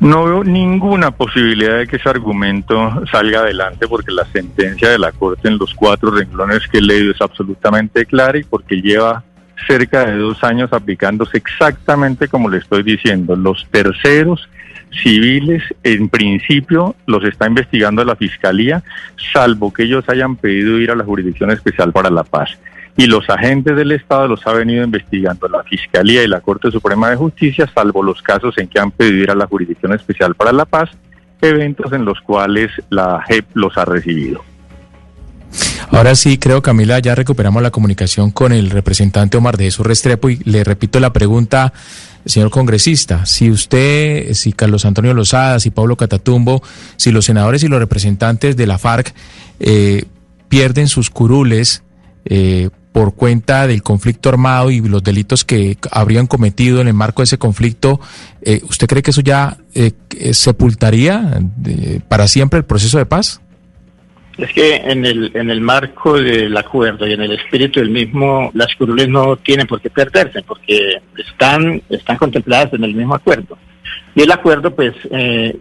[0.00, 5.12] No veo ninguna posibilidad de que ese argumento salga adelante porque la sentencia de la
[5.12, 9.22] Corte en los cuatro renglones que he leído es absolutamente clara y porque lleva
[9.66, 13.36] cerca de dos años aplicándose exactamente como le estoy diciendo.
[13.36, 14.48] Los terceros
[14.90, 18.82] civiles, en principio, los está investigando la Fiscalía,
[19.32, 22.58] salvo que ellos hayan pedido ir a la Jurisdicción Especial para la Paz.
[22.96, 27.08] Y los agentes del Estado los ha venido investigando la Fiscalía y la Corte Suprema
[27.10, 30.52] de Justicia, salvo los casos en que han pedido ir a la Jurisdicción Especial para
[30.52, 30.90] la Paz,
[31.40, 34.42] eventos en los cuales la JEP los ha recibido.
[35.92, 40.30] Ahora sí, creo, Camila, ya recuperamos la comunicación con el representante Omar de Jesús Restrepo
[40.30, 41.72] y le repito la pregunta,
[42.24, 43.26] señor congresista.
[43.26, 46.62] Si usted, si Carlos Antonio Lozada, si Pablo Catatumbo,
[46.96, 49.14] si los senadores y los representantes de la FARC
[49.58, 50.04] eh,
[50.48, 51.82] pierden sus curules
[52.24, 57.22] eh, por cuenta del conflicto armado y los delitos que habrían cometido en el marco
[57.22, 58.00] de ese conflicto,
[58.42, 59.58] eh, ¿usted cree que eso ya
[60.32, 61.40] sepultaría
[62.08, 63.40] para siempre el proceso de paz?
[64.40, 68.50] Es que en el, en el marco del acuerdo y en el espíritu del mismo,
[68.54, 73.58] las curules no tienen por qué perderse, porque están, están contempladas en el mismo acuerdo.
[74.14, 75.56] Y el acuerdo, pues, eh,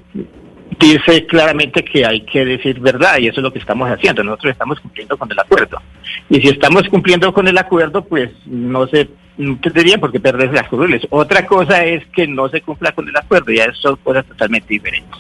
[0.78, 4.24] dice claramente que hay que decir verdad y eso es lo que estamos haciendo.
[4.24, 5.82] Nosotros estamos cumpliendo con el acuerdo.
[6.30, 10.54] Y si estamos cumpliendo con el acuerdo, pues no se no tendría por qué perderse
[10.54, 11.02] las curules.
[11.10, 14.68] Otra cosa es que no se cumpla con el acuerdo, ya eso son cosas totalmente
[14.68, 15.18] diferentes.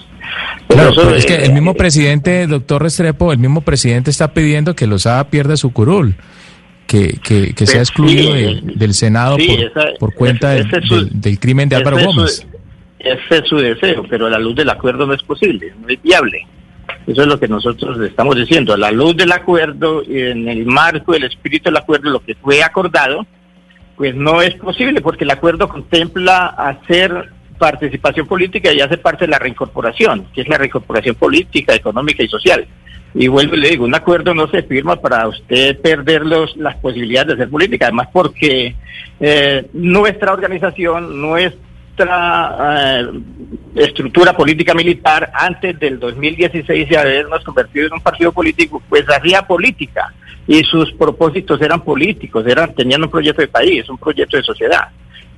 [0.67, 4.87] Claro, pero es que el mismo presidente, doctor Restrepo, el mismo presidente está pidiendo que
[4.87, 6.15] Lozada pierda su curul,
[6.85, 9.37] que, que, que sea excluido del Senado
[9.99, 12.45] por, cuenta del, crimen de Álvaro Gómez.
[12.99, 16.01] Ese es su deseo, pero a la luz del acuerdo no es posible, no es
[16.01, 16.45] viable.
[17.07, 18.73] Eso es lo que nosotros estamos diciendo.
[18.73, 22.61] A la luz del acuerdo, en el marco del espíritu del acuerdo, lo que fue
[22.61, 23.25] acordado,
[23.95, 29.31] pues no es posible, porque el acuerdo contempla hacer participación política y hace parte de
[29.31, 32.67] la reincorporación, que es la reincorporación política, económica y social.
[33.13, 36.75] Y vuelvo y le digo, un acuerdo no se firma para usted perder los, las
[36.75, 38.75] posibilidades de hacer política, además porque
[39.19, 41.68] eh, nuestra organización, nuestra
[42.01, 43.11] eh,
[43.75, 49.41] estructura política militar antes del 2016 de habernos convertido en un partido político, pues hacía
[49.43, 50.13] política
[50.47, 54.89] y sus propósitos eran políticos, eran tenían un proyecto de país, un proyecto de sociedad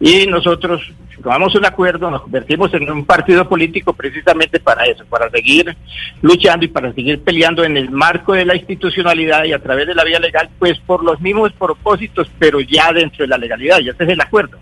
[0.01, 0.81] y nosotros
[1.21, 5.77] tomamos un acuerdo, nos convertimos en un partido político precisamente para eso, para seguir
[6.23, 9.93] luchando y para seguir peleando en el marco de la institucionalidad y a través de
[9.93, 13.91] la vía legal, pues por los mismos propósitos, pero ya dentro de la legalidad, ya
[13.91, 14.57] ese es el acuerdo.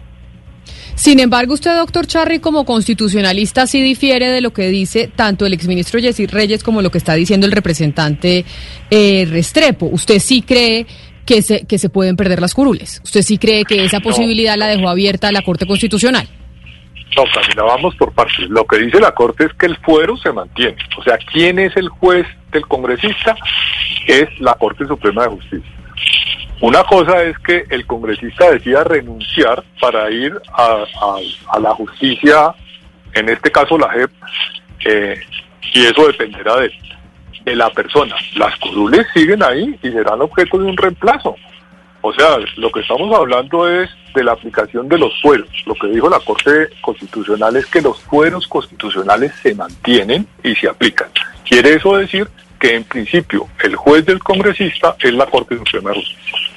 [0.99, 5.53] Sin embargo, usted, doctor Charry, como constitucionalista, sí difiere de lo que dice tanto el
[5.53, 8.43] exministro Jessy Reyes como lo que está diciendo el representante
[8.91, 9.85] eh, Restrepo.
[9.85, 10.85] ¿Usted sí cree
[11.25, 12.99] que se, que se pueden perder las curules.
[13.01, 16.27] ¿Usted sí cree que esa posibilidad la dejó abierta la Corte Constitucional?
[17.15, 18.49] No, Camila, vamos por partes.
[18.49, 20.75] Lo que dice la Corte es que el fuero se mantiene.
[20.97, 23.37] O sea, ¿quién es el juez del congresista?
[24.05, 25.78] Es la Corte Suprema de Justicia.
[26.61, 30.85] Una cosa es que el congresista decida renunciar para ir a,
[31.59, 32.53] la justicia,
[33.13, 34.11] en este caso la JEP,
[34.85, 35.21] eh,
[35.73, 36.71] y eso dependerá de
[37.49, 38.15] de la persona.
[38.35, 41.35] Las curules siguen ahí y serán objeto de un reemplazo.
[42.01, 45.49] O sea, lo que estamos hablando es de la aplicación de los fueros.
[45.65, 50.69] Lo que dijo la Corte Constitucional es que los fueros constitucionales se mantienen y se
[50.69, 51.09] aplican.
[51.47, 55.97] Quiere eso decir que en principio el juez del congresista es la Corte Suprema de
[55.97, 56.48] Justicia.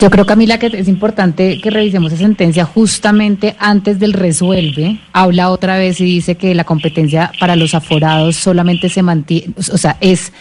[0.00, 5.00] Yo creo, Camila, que es importante que revisemos esa sentencia justamente antes del resuelve.
[5.12, 9.76] Habla otra vez y dice que la competencia para los aforados solamente se mantiene, o
[9.76, 10.32] sea, es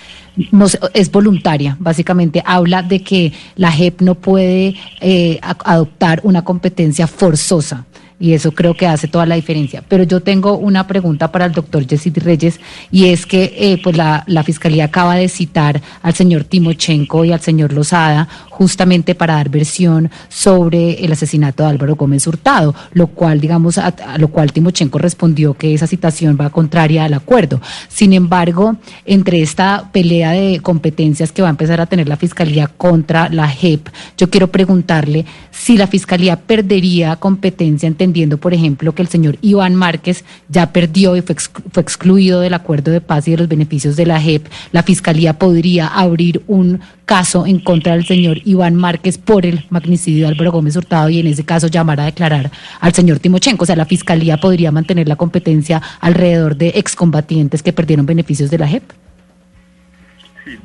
[0.51, 7.07] no es voluntaria, básicamente habla de que la JEP no puede eh, adoptar una competencia
[7.07, 7.85] forzosa
[8.19, 9.83] y eso creo que hace toda la diferencia.
[9.87, 12.59] Pero yo tengo una pregunta para el doctor Jesse Reyes
[12.91, 17.31] y es que eh, pues la, la, Fiscalía acaba de citar al señor Timochenko y
[17.31, 23.07] al señor Lozada justamente para dar versión sobre el asesinato de Álvaro Gómez Hurtado, lo
[23.07, 27.61] cual, digamos, a, lo cual Timochenko respondió que esa citación va contraria al acuerdo.
[27.87, 32.67] Sin embargo, entre esta pelea de competencias que va a empezar a tener la Fiscalía
[32.67, 38.95] contra la JEP, yo quiero preguntarle si la Fiscalía perdería competencia entre entendiendo, por ejemplo,
[38.95, 41.35] que el señor Iván Márquez ya perdió y fue,
[41.81, 45.87] excluido del acuerdo de paz y de los beneficios de la JEP, la Fiscalía podría
[45.87, 50.75] abrir un caso en contra del señor Iván Márquez por el magnicidio de Álvaro Gómez
[50.75, 53.63] Hurtado y en ese caso llamar a declarar al señor Timochenko.
[53.63, 58.57] O sea, la Fiscalía podría mantener la competencia alrededor de excombatientes que perdieron beneficios de
[58.57, 59.06] la JEP.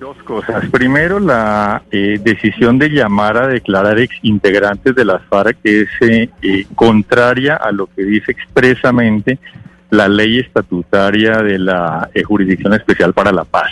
[0.02, 0.68] Dos cosas.
[0.68, 6.28] Primero, la eh, decisión de llamar a declarar ex integrantes de las FARC es eh,
[6.42, 9.38] eh, contraria a lo que dice expresamente
[9.90, 13.70] la ley estatutaria de la Jurisdicción Especial para la Paz.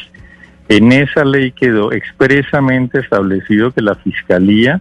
[0.69, 4.81] En esa ley quedó expresamente establecido que la Fiscalía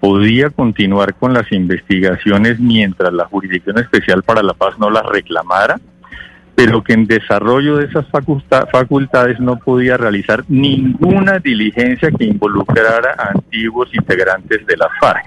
[0.00, 5.78] podía continuar con las investigaciones mientras la Jurisdicción Especial para la Paz no las reclamara
[6.58, 13.30] pero que en desarrollo de esas facultades no podía realizar ninguna diligencia que involucrara a
[13.30, 15.22] antiguos integrantes de la FARC.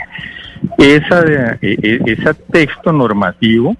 [0.77, 3.77] Esa e, e, ese texto normativo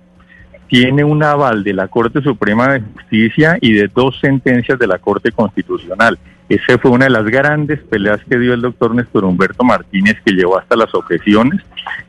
[0.69, 4.99] tiene un aval de la Corte Suprema de Justicia y de dos sentencias de la
[4.99, 6.17] Corte Constitucional.
[6.47, 10.31] Esa fue una de las grandes peleas que dio el doctor Néstor Humberto Martínez, que
[10.31, 11.59] llevó hasta las objeciones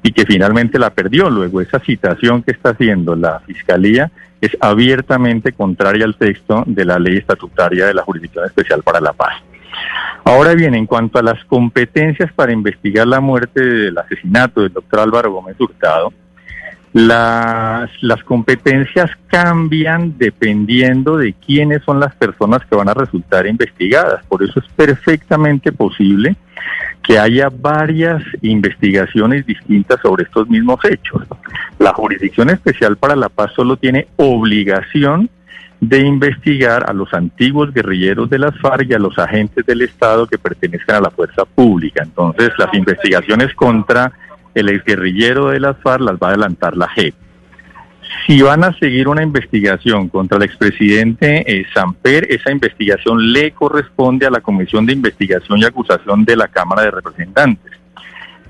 [0.05, 1.29] y que finalmente la perdió.
[1.29, 6.99] Luego, esa citación que está haciendo la Fiscalía es abiertamente contraria al texto de la
[6.99, 9.41] ley estatutaria de la Jurisdicción Especial para la Paz.
[10.25, 14.99] Ahora bien, en cuanto a las competencias para investigar la muerte del asesinato del doctor
[15.01, 16.13] Álvaro Gómez Hurtado,
[16.93, 24.25] las, las competencias cambian dependiendo de quiénes son las personas que van a resultar investigadas.
[24.27, 26.37] Por eso es perfectamente posible
[27.03, 31.23] que haya varias investigaciones distintas sobre estos mismos hechos.
[31.79, 35.29] La Jurisdicción Especial para la Paz solo tiene obligación
[35.81, 40.29] de investigar a los antiguos guerrilleros de las FARC y a los agentes del Estado
[40.29, 42.05] que pertenecen a la fuerza pública.
[42.05, 44.13] Entonces, las investigaciones contra
[44.55, 47.15] el exguerrillero de las FARC las va a adelantar la JEP.
[48.27, 54.27] Si van a seguir una investigación contra el expresidente eh, Samper, esa investigación le corresponde
[54.27, 57.82] a la Comisión de Investigación y Acusación de la Cámara de Representantes.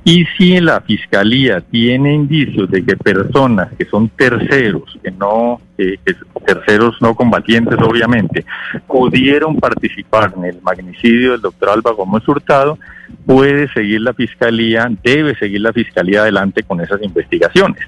[0.04, 5.96] Y si la Fiscalía tiene indicios de que personas que son terceros, que no, que
[6.44, 8.44] terceros no combatientes obviamente,
[8.88, 12.78] pudieron participar en el magnicidio del doctor Alba Gómez Hurtado,
[13.24, 17.86] puede seguir la Fiscalía, debe seguir la Fiscalía adelante con esas investigaciones.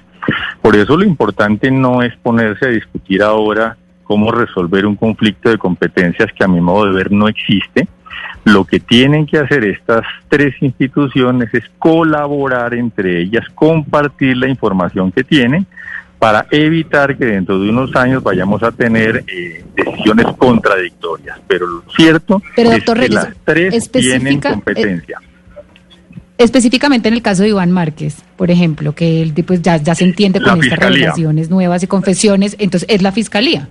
[0.61, 5.57] Por eso lo importante no es ponerse a discutir ahora cómo resolver un conflicto de
[5.57, 7.87] competencias que a mi modo de ver no existe.
[8.43, 15.11] Lo que tienen que hacer estas tres instituciones es colaborar entre ellas, compartir la información
[15.11, 15.65] que tienen
[16.19, 21.39] para evitar que dentro de unos años vayamos a tener eh, decisiones contradictorias.
[21.47, 25.19] Pero lo cierto es que las tres tienen competencia.
[26.37, 30.03] Específicamente en el caso de Iván Márquez, por ejemplo, que él pues, ya, ya se
[30.03, 33.69] entiende con estas revelaciones nuevas y confesiones, entonces es la fiscalía.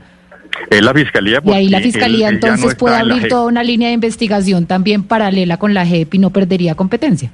[0.71, 1.41] Es la fiscalía.
[1.45, 5.75] Y ahí la fiscalía entonces puede abrir toda una línea de investigación también paralela con
[5.75, 7.31] la JEP y no perdería competencia.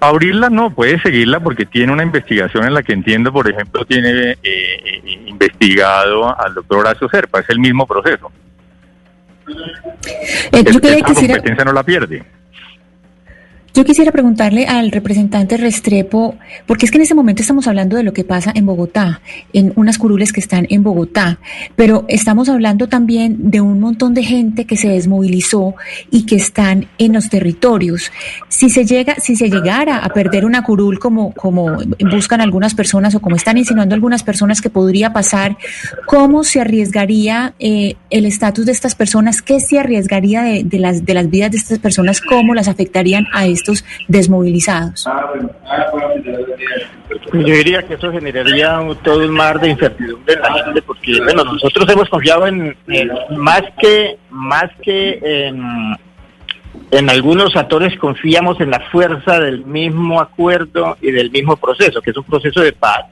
[0.00, 4.32] Abrirla no, puede seguirla porque tiene una investigación en la que entiendo, por ejemplo, tiene
[4.32, 8.30] eh, eh, investigado al doctor Horacio Serpa, es el mismo proceso.
[10.52, 12.22] Eh, esa competencia no la pierde.
[13.74, 18.04] Yo quisiera preguntarle al representante Restrepo, porque es que en ese momento estamos hablando de
[18.04, 19.20] lo que pasa en Bogotá,
[19.52, 21.40] en unas curules que están en Bogotá,
[21.74, 25.74] pero estamos hablando también de un montón de gente que se desmovilizó
[26.12, 28.12] y que están en los territorios.
[28.48, 31.34] Si se llega, si se llegara a perder una curul como,
[32.12, 35.56] buscan algunas personas o como están insinuando algunas personas que podría pasar,
[36.06, 39.42] ¿cómo se arriesgaría eh, el estatus de estas personas?
[39.42, 42.20] ¿Qué se arriesgaría de, las, de las vidas de estas personas?
[42.20, 43.46] ¿Cómo las afectarían a
[44.08, 45.06] desmovilizados?
[47.32, 51.88] Yo diría que eso generaría todo un mar de incertidumbre la gente, porque bueno, nosotros
[51.90, 52.76] hemos confiado en,
[53.36, 55.96] más que más que en
[56.90, 62.10] en algunos actores confiamos en la fuerza del mismo acuerdo y del mismo proceso, que
[62.10, 63.06] es un proceso de paz,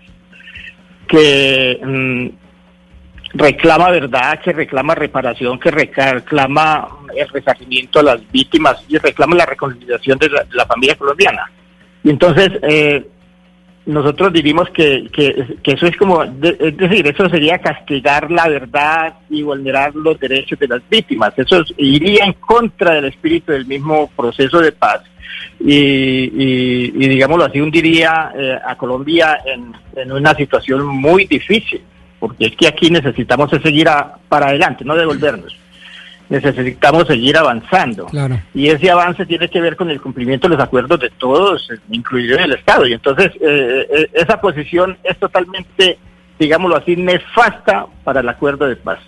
[1.09, 2.29] que mm,
[3.35, 9.47] reclama verdad, que reclama reparación, que reclama el resarcimiento a las víctimas y reclama la
[9.47, 11.51] reconciliación de la, familia colombiana.
[12.05, 13.07] Y entonces, eh,
[13.87, 19.43] nosotros diríamos que, que, eso es como, es decir, eso sería castigar la verdad y
[19.43, 21.33] vulnerar los derechos de las víctimas.
[21.37, 25.03] Eso iría en contra del espíritu del mismo proceso de paz.
[25.59, 31.83] Y, digámoslo así, hundiría eh, a Colombia en, una situación muy difícil,
[32.19, 33.89] porque es que aquí necesitamos seguir
[34.29, 35.62] para adelante, no devolvernos
[36.29, 38.07] necesitamos seguir avanzando.
[38.55, 42.39] Y ese avance tiene que ver con el cumplimiento de los acuerdos de todos, incluido
[42.39, 42.87] el Estado.
[42.87, 45.99] Y entonces eh, eh, esa posición es totalmente,
[46.39, 48.99] digámoslo así, nefasta para el acuerdo de paz.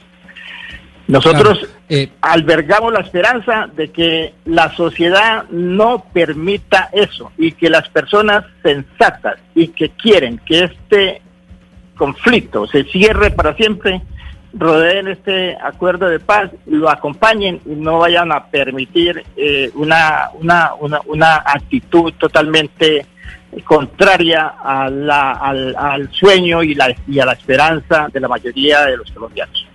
[1.06, 7.88] Nosotros eh, albergamos la esperanza de que la sociedad no permita eso y que las
[7.90, 11.20] personas sensatas y que quieren que este
[11.94, 14.00] conflicto se cierre para siempre,
[14.56, 20.72] rodeen este acuerdo de paz, lo acompañen y no vayan a permitir eh, una, una,
[21.06, 23.06] una, actitud totalmente
[23.64, 28.96] contraria a al, al, sueño y, la, y a la esperanza de la mayoría de
[28.96, 29.66] los colombianos.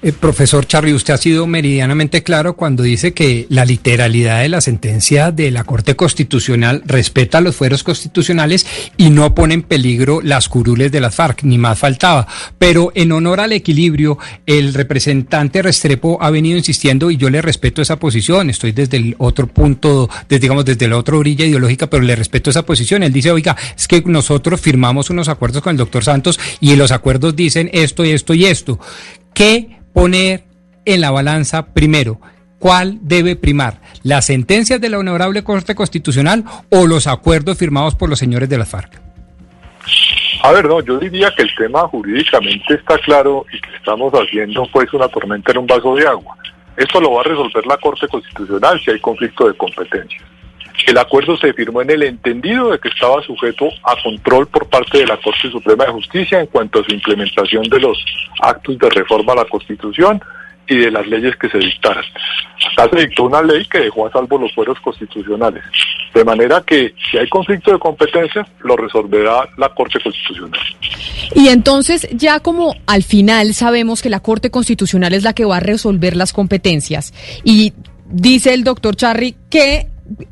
[0.00, 4.60] Eh, profesor Charly, usted ha sido meridianamente claro cuando dice que la literalidad de la
[4.60, 8.64] sentencia de la Corte Constitucional respeta los fueros constitucionales
[8.96, 12.28] y no pone en peligro las curules de las FARC, ni más faltaba.
[12.58, 17.82] Pero en honor al equilibrio, el representante Restrepo ha venido insistiendo y yo le respeto
[17.82, 18.50] esa posición.
[18.50, 22.50] Estoy desde el otro punto, desde, digamos, desde la otra orilla ideológica, pero le respeto
[22.50, 23.02] esa posición.
[23.02, 26.92] Él dice, oiga, es que nosotros firmamos unos acuerdos con el doctor Santos y los
[26.92, 28.78] acuerdos dicen esto esto y esto.
[29.34, 30.44] ¿Qué poner
[30.84, 32.20] en la balanza primero
[32.60, 38.08] cuál debe primar, las sentencias de la Honorable Corte Constitucional o los acuerdos firmados por
[38.08, 39.00] los señores de la FARC.
[40.44, 44.68] A ver, no, yo diría que el tema jurídicamente está claro y que estamos haciendo
[44.72, 46.36] pues una tormenta en un vaso de agua.
[46.76, 50.22] Esto lo va a resolver la Corte Constitucional si hay conflicto de competencias.
[50.86, 54.98] El acuerdo se firmó en el entendido de que estaba sujeto a control por parte
[54.98, 57.98] de la Corte Suprema de Justicia en cuanto a su implementación de los
[58.40, 60.20] actos de reforma a la Constitución
[60.68, 62.04] y de las leyes que se dictaran.
[62.72, 65.64] Acá se dictó una ley que dejó a salvo los fueros constitucionales.
[66.14, 70.60] De manera que si hay conflicto de competencias, lo resolverá la Corte Constitucional.
[71.34, 75.56] Y entonces, ya como al final sabemos que la Corte Constitucional es la que va
[75.56, 77.12] a resolver las competencias,
[77.44, 77.72] y
[78.06, 79.86] dice el doctor Charry que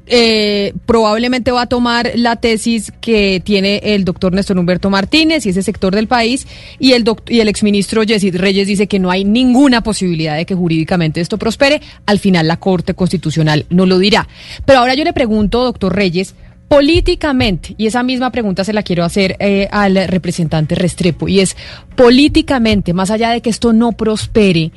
[0.06, 5.50] eh, probablemente va a tomar la tesis que tiene el doctor Néstor Humberto Martínez y
[5.50, 6.46] ese sector del país,
[6.78, 10.54] y el, y el exministro Jessy Reyes dice que no hay ninguna posibilidad de que
[10.54, 11.80] jurídicamente esto prospere.
[12.06, 14.28] Al final la Corte Constitucional no lo dirá.
[14.64, 16.34] Pero ahora yo le pregunto, doctor Reyes,
[16.68, 21.56] políticamente, y esa misma pregunta se la quiero hacer eh, al representante Restrepo, y es
[21.94, 24.72] políticamente, más allá de que esto no prospere,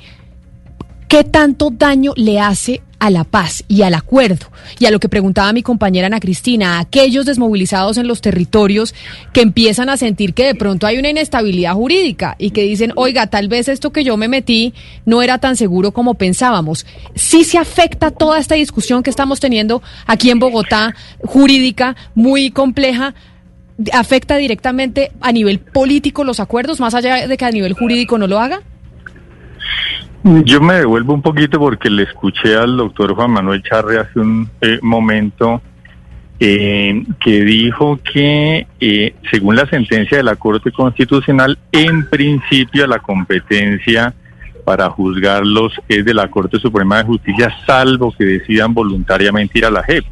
[1.08, 4.48] ¿qué tanto daño le hace a la paz y al acuerdo
[4.78, 8.94] y a lo que preguntaba mi compañera Ana Cristina, a aquellos desmovilizados en los territorios
[9.34, 13.28] que empiezan a sentir que de pronto hay una inestabilidad jurídica y que dicen, oiga,
[13.28, 14.74] tal vez esto que yo me metí
[15.06, 16.86] no era tan seguro como pensábamos.
[17.16, 23.16] Sí se afecta toda esta discusión que estamos teniendo aquí en Bogotá, jurídica, muy compleja,
[23.94, 28.28] afecta directamente a nivel político los acuerdos, más allá de que a nivel jurídico no
[28.28, 28.62] lo haga.
[30.24, 34.50] Yo me devuelvo un poquito porque le escuché al doctor Juan Manuel Charre hace un
[34.60, 35.62] eh, momento
[36.42, 43.00] eh, que dijo que eh, según la sentencia de la Corte Constitucional, en principio la
[43.00, 44.14] competencia
[44.66, 49.72] para juzgarlos es de la Corte Suprema de Justicia, salvo que decidan voluntariamente ir a
[49.72, 50.04] la JEP.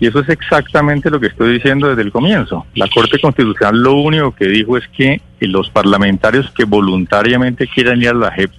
[0.00, 2.64] Y eso es exactamente lo que estoy diciendo desde el comienzo.
[2.76, 8.08] La Corte Constitucional lo único que dijo es que los parlamentarios que voluntariamente quieran ir
[8.08, 8.50] a la JEP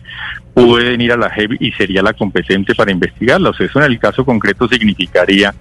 [0.53, 3.59] pueden ir a la JEP y sería la competente para investigarlos.
[3.59, 5.53] Eso en el caso concreto significaría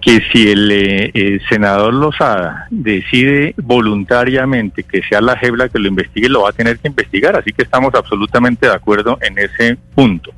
[0.00, 5.88] que si el, eh, senador Lozada decide voluntariamente que sea la JEP la que lo
[5.88, 7.36] investigue, lo va a tener que investigar.
[7.36, 10.32] Así que estamos absolutamente de acuerdo en ese punto.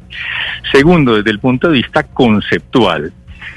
[0.73, 3.13] Segundo, desde el punto de vista conceptual,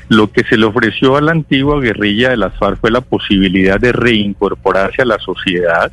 [0.10, 3.80] lo que se le ofreció a la antigua guerrilla de las FARC fue la posibilidad
[3.80, 5.92] de reincorporarse a la sociedad,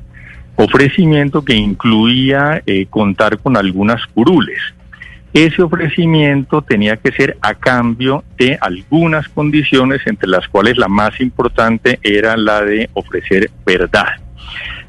[0.56, 4.60] ofrecimiento que incluía eh, contar con algunas curules.
[5.32, 11.18] Ese ofrecimiento tenía que ser a cambio de algunas condiciones, entre las cuales la más
[11.20, 14.08] importante era la de ofrecer verdad.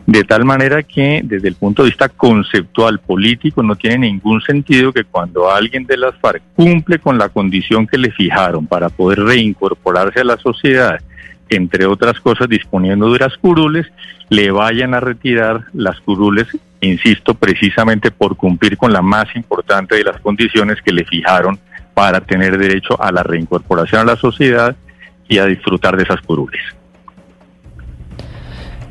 [0.05, 4.91] De tal manera que desde el punto de vista conceptual político no tiene ningún sentido
[4.91, 9.19] que cuando alguien de las FARC cumple con la condición que le fijaron para poder
[9.21, 10.99] reincorporarse a la sociedad,
[11.49, 13.87] entre otras cosas disponiendo de unas curules,
[14.29, 16.47] le vayan a retirar las curules,
[16.81, 21.59] insisto, precisamente por cumplir con la más importante de las condiciones que le fijaron
[21.93, 24.75] para tener derecho a la reincorporación a la sociedad
[25.27, 26.61] y a disfrutar de esas curules.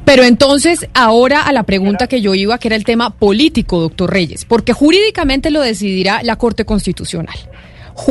[0.05, 4.12] Pero entonces, ahora a la pregunta que yo iba, que era el tema político, doctor
[4.12, 7.36] Reyes, porque jurídicamente lo decidirá la Corte Constitucional.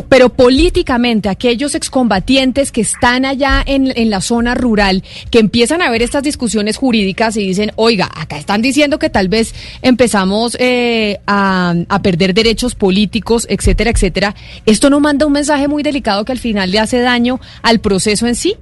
[0.09, 5.89] Pero políticamente, aquellos excombatientes que están allá en, en, la zona rural, que empiezan a
[5.89, 11.19] ver estas discusiones jurídicas y dicen, oiga, acá están diciendo que tal vez empezamos eh,
[11.27, 16.31] a, a perder derechos políticos, etcétera, etcétera, ¿esto no manda un mensaje muy delicado que
[16.31, 18.55] al final le hace daño al proceso en sí?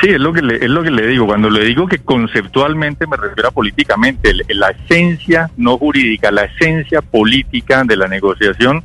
[0.00, 1.26] Sí, es lo que le, es lo que le digo.
[1.26, 7.02] Cuando le digo que conceptualmente me refiero a políticamente, la esencia no jurídica, la esencia
[7.02, 8.84] política de la negociación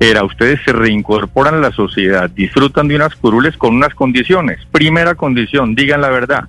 [0.00, 4.64] era ustedes se reincorporan a la sociedad, disfrutan de unas curules con unas condiciones.
[4.70, 6.44] Primera condición, digan la verdad.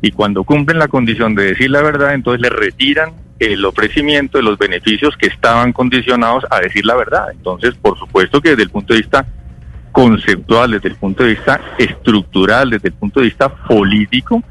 [0.00, 4.44] Y cuando cumplen la condición de decir la verdad, entonces le retiran el ofrecimiento de
[4.44, 7.26] los beneficios que estaban condicionados a decir la verdad.
[7.32, 9.26] Entonces, por supuesto que desde el punto de vista
[9.92, 14.42] conceptual, desde el punto de vista estructural, desde el punto de vista político,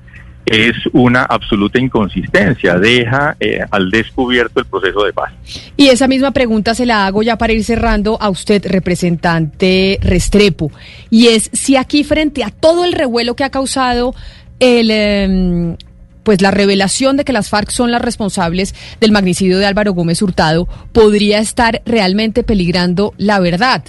[0.54, 5.34] es una absoluta inconsistencia, deja eh, al descubierto el proceso de paz.
[5.76, 10.72] Y esa misma pregunta se la hago ya para ir cerrando a usted, representante Restrepo,
[11.10, 14.14] y es si aquí frente a todo el revuelo que ha causado
[14.60, 14.90] el...
[14.92, 15.76] Eh,
[16.24, 20.22] pues la revelación de que las FARC son las responsables del magnicidio de Álvaro Gómez
[20.22, 23.84] Hurtado podría estar realmente peligrando la verdad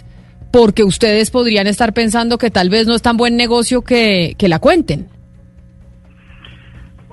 [0.50, 4.48] porque ustedes podrían estar pensando que tal vez no es tan buen negocio que, que
[4.48, 5.13] la cuenten.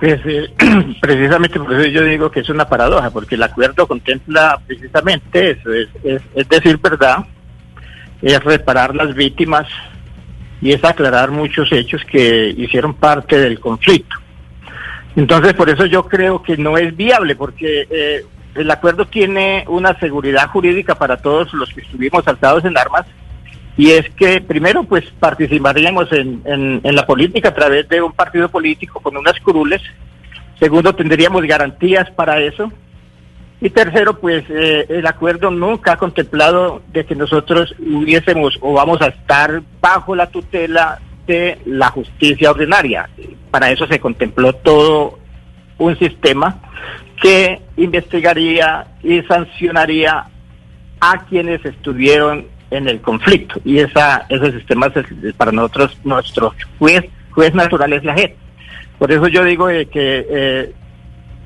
[0.02, 0.52] Pues eh,
[1.00, 5.72] precisamente por eso yo digo que es una paradoja, porque el acuerdo contempla precisamente eso,
[5.72, 7.18] es, es, es decir verdad,
[8.20, 9.68] es reparar las víctimas
[10.60, 14.16] y es aclarar muchos hechos que hicieron parte del conflicto.
[15.14, 18.26] Entonces, por eso yo creo que no es viable, porque eh,
[18.56, 23.06] el acuerdo tiene una seguridad jurídica para todos los que estuvimos alzados en armas,
[23.76, 28.48] y es que primero pues participaríamos en, en, la política a través de un partido
[28.48, 29.82] político con unas curules,
[30.58, 32.70] segundo tendríamos garantías para eso
[33.60, 39.00] y tercero pues eh, el acuerdo nunca ha contemplado de que nosotros hubiésemos o vamos
[39.00, 43.08] a estar bajo la tutela de la justicia ordinaria.
[43.50, 45.20] Para eso se contempló todo
[45.78, 46.60] un sistema
[47.22, 50.26] que investigaría y sancionaría
[51.00, 57.04] a quienes estuvieron en el conflicto y esa ese sistema es, para nosotros nuestro juez
[57.30, 58.36] juez natural es la JEP.
[58.98, 60.72] Por eso yo digo eh, que eh,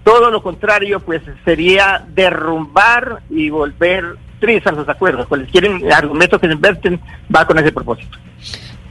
[0.04, 5.26] todo lo contrario pues sería derrumbar y volver trizas los acuerdos.
[5.26, 7.00] Cualquier argumento que se inverten
[7.34, 8.18] va con ese propósito.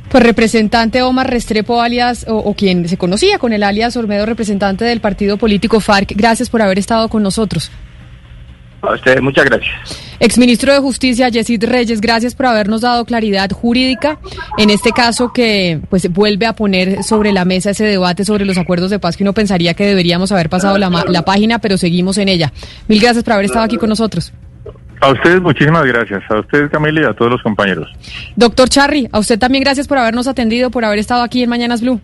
[0.09, 4.85] Pues representante Omar Restrepo, alias, o, o, quien se conocía con el alias Olmedo, representante
[4.85, 7.71] del partido político FARC, gracias por haber estado con nosotros.
[8.81, 9.73] A ustedes, muchas gracias.
[10.19, 14.19] Exministro de Justicia, Yesid Reyes, gracias por habernos dado claridad jurídica
[14.57, 18.57] en este caso que pues vuelve a poner sobre la mesa ese debate sobre los
[18.57, 22.17] acuerdos de paz que uno pensaría que deberíamos haber pasado la, la página, pero seguimos
[22.17, 22.53] en ella.
[22.87, 24.31] Mil gracias por haber estado aquí con nosotros.
[25.01, 27.91] A ustedes muchísimas gracias, a ustedes Camila y a todos los compañeros.
[28.35, 31.81] Doctor Charry, a usted también gracias por habernos atendido, por haber estado aquí en Mañanas
[31.81, 31.99] Blue.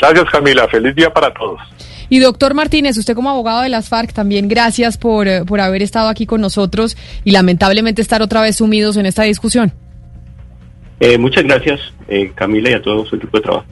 [0.00, 1.60] Gracias Camila, feliz día para todos.
[2.08, 5.82] Y doctor Martínez, usted como abogado de las FARC, también gracias por, eh, por haber
[5.82, 9.72] estado aquí con nosotros y lamentablemente estar otra vez sumidos en esta discusión.
[11.00, 13.66] Eh, muchas gracias, eh, Camila, y a todo su equipo de trabajo.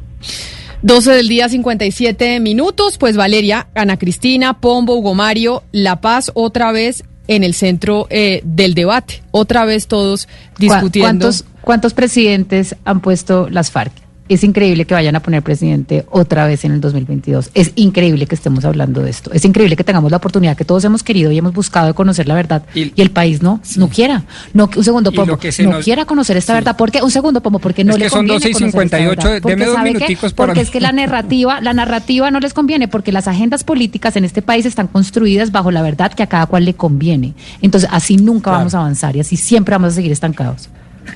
[0.82, 2.99] 12 del día, 57 minutos.
[2.99, 8.43] Pues Valeria, Ana Cristina, Pombo, Hugo Mario, La Paz, otra vez en el centro eh,
[8.45, 9.22] del debate.
[9.30, 10.28] Otra vez todos
[10.59, 11.24] discutiendo.
[11.24, 14.03] ¿Cuántos, ¿Cuántos presidentes han puesto las FARC?
[14.27, 17.51] Es increíble que vayan a poner presidente otra vez en el 2022.
[17.53, 19.31] Es increíble que estemos hablando de esto.
[19.33, 22.27] Es increíble que tengamos la oportunidad que todos hemos querido y hemos buscado de conocer
[22.27, 23.79] la verdad y, y el país no sí.
[23.79, 24.25] no quiera.
[24.55, 25.85] No, un segundo, Pomo, no nos...
[25.85, 26.57] quiera conocer esta sí.
[26.57, 26.75] verdad.
[26.77, 29.66] porque Un segundo, Pomo, porque no es le que son conviene 12 y 58, deme
[29.66, 33.29] dos minuticos por Porque es que la narrativa, la narrativa no les conviene porque las
[33.29, 36.72] agendas políticas en este país están construidas bajo la verdad que a cada cual le
[36.72, 37.35] conviene.
[37.61, 38.59] Entonces, así nunca claro.
[38.59, 40.70] vamos a avanzar y así siempre vamos a seguir estancados.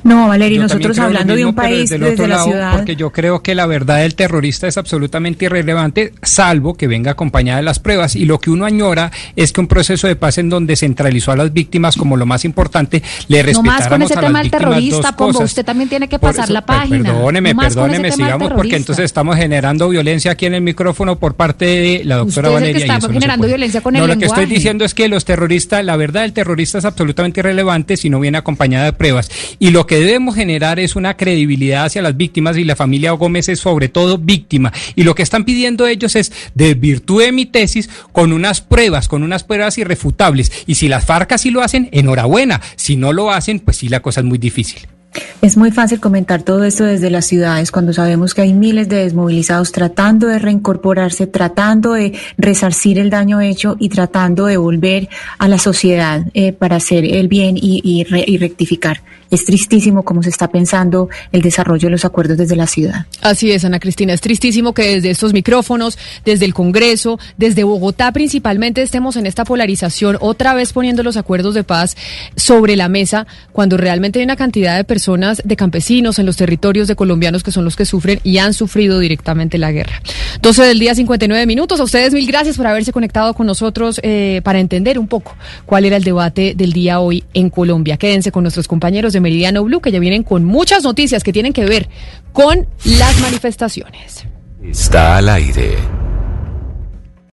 [0.04, 2.76] No, Valeria, nosotros hablando de un país desde, desde la ciudad.
[2.76, 7.58] Porque yo creo que la verdad del terrorista es absolutamente irrelevante, salvo que venga acompañada
[7.58, 8.16] de las pruebas.
[8.16, 11.36] Y lo que uno añora es que un proceso de paz en donde centralizó a
[11.36, 15.16] las víctimas como lo más importante, le respetáramos no más con ese tema del terrorista,
[15.16, 17.12] Pombo, usted también tiene que pasar la página.
[17.12, 22.02] Perdóneme, perdóneme, sigamos porque entonces estamos generando violencia aquí en el micrófono por parte de
[22.04, 22.78] la doctora usted Valeria.
[22.78, 24.26] Es que está generando violencia con el no, lenguaje.
[24.28, 27.96] lo que estoy diciendo es que los terroristas, la verdad del terrorista es absolutamente irrelevante
[27.96, 29.30] si no viene acompañada de pruebas.
[29.58, 33.48] Y lo que debemos generar es una credibilidad hacia las víctimas y la familia Gómez
[33.48, 34.72] es sobre todo víctima.
[34.96, 39.44] Y lo que están pidiendo ellos es desvirtúe mi tesis con unas pruebas, con unas
[39.44, 40.52] pruebas irrefutables.
[40.66, 42.60] Y si las FARC así lo hacen, enhorabuena.
[42.76, 44.97] Si no lo hacen, pues sí, la cosa es muy difícil.
[45.40, 48.96] Es muy fácil comentar todo esto desde las ciudades cuando sabemos que hay miles de
[48.96, 55.08] desmovilizados tratando de reincorporarse, tratando de resarcir el daño hecho y tratando de volver
[55.38, 59.02] a la sociedad eh, para hacer el bien y, re, y rectificar.
[59.30, 63.06] Es tristísimo cómo se está pensando el desarrollo de los acuerdos desde la ciudad.
[63.20, 64.14] Así es, Ana Cristina.
[64.14, 69.44] Es tristísimo que desde estos micrófonos, desde el Congreso, desde Bogotá principalmente, estemos en esta
[69.44, 71.96] polarización, otra vez poniendo los acuerdos de paz
[72.36, 76.86] sobre la mesa, cuando realmente hay una cantidad de personas, de campesinos en los territorios
[76.86, 80.02] de colombianos que son los que sufren y han sufrido directamente la guerra.
[80.42, 81.80] 12 del día, 59 minutos.
[81.80, 85.34] A ustedes mil gracias por haberse conectado con nosotros eh, para entender un poco
[85.64, 87.96] cuál era el debate del día hoy en Colombia.
[87.96, 91.52] Quédense con nuestros compañeros de Meridiano Blue, que ya vienen con muchas noticias que tienen
[91.52, 91.88] que ver
[92.32, 94.26] con las manifestaciones.
[94.62, 95.76] Está al aire.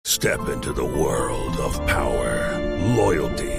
[0.05, 2.57] Step into the world of power,
[2.95, 3.58] loyalty,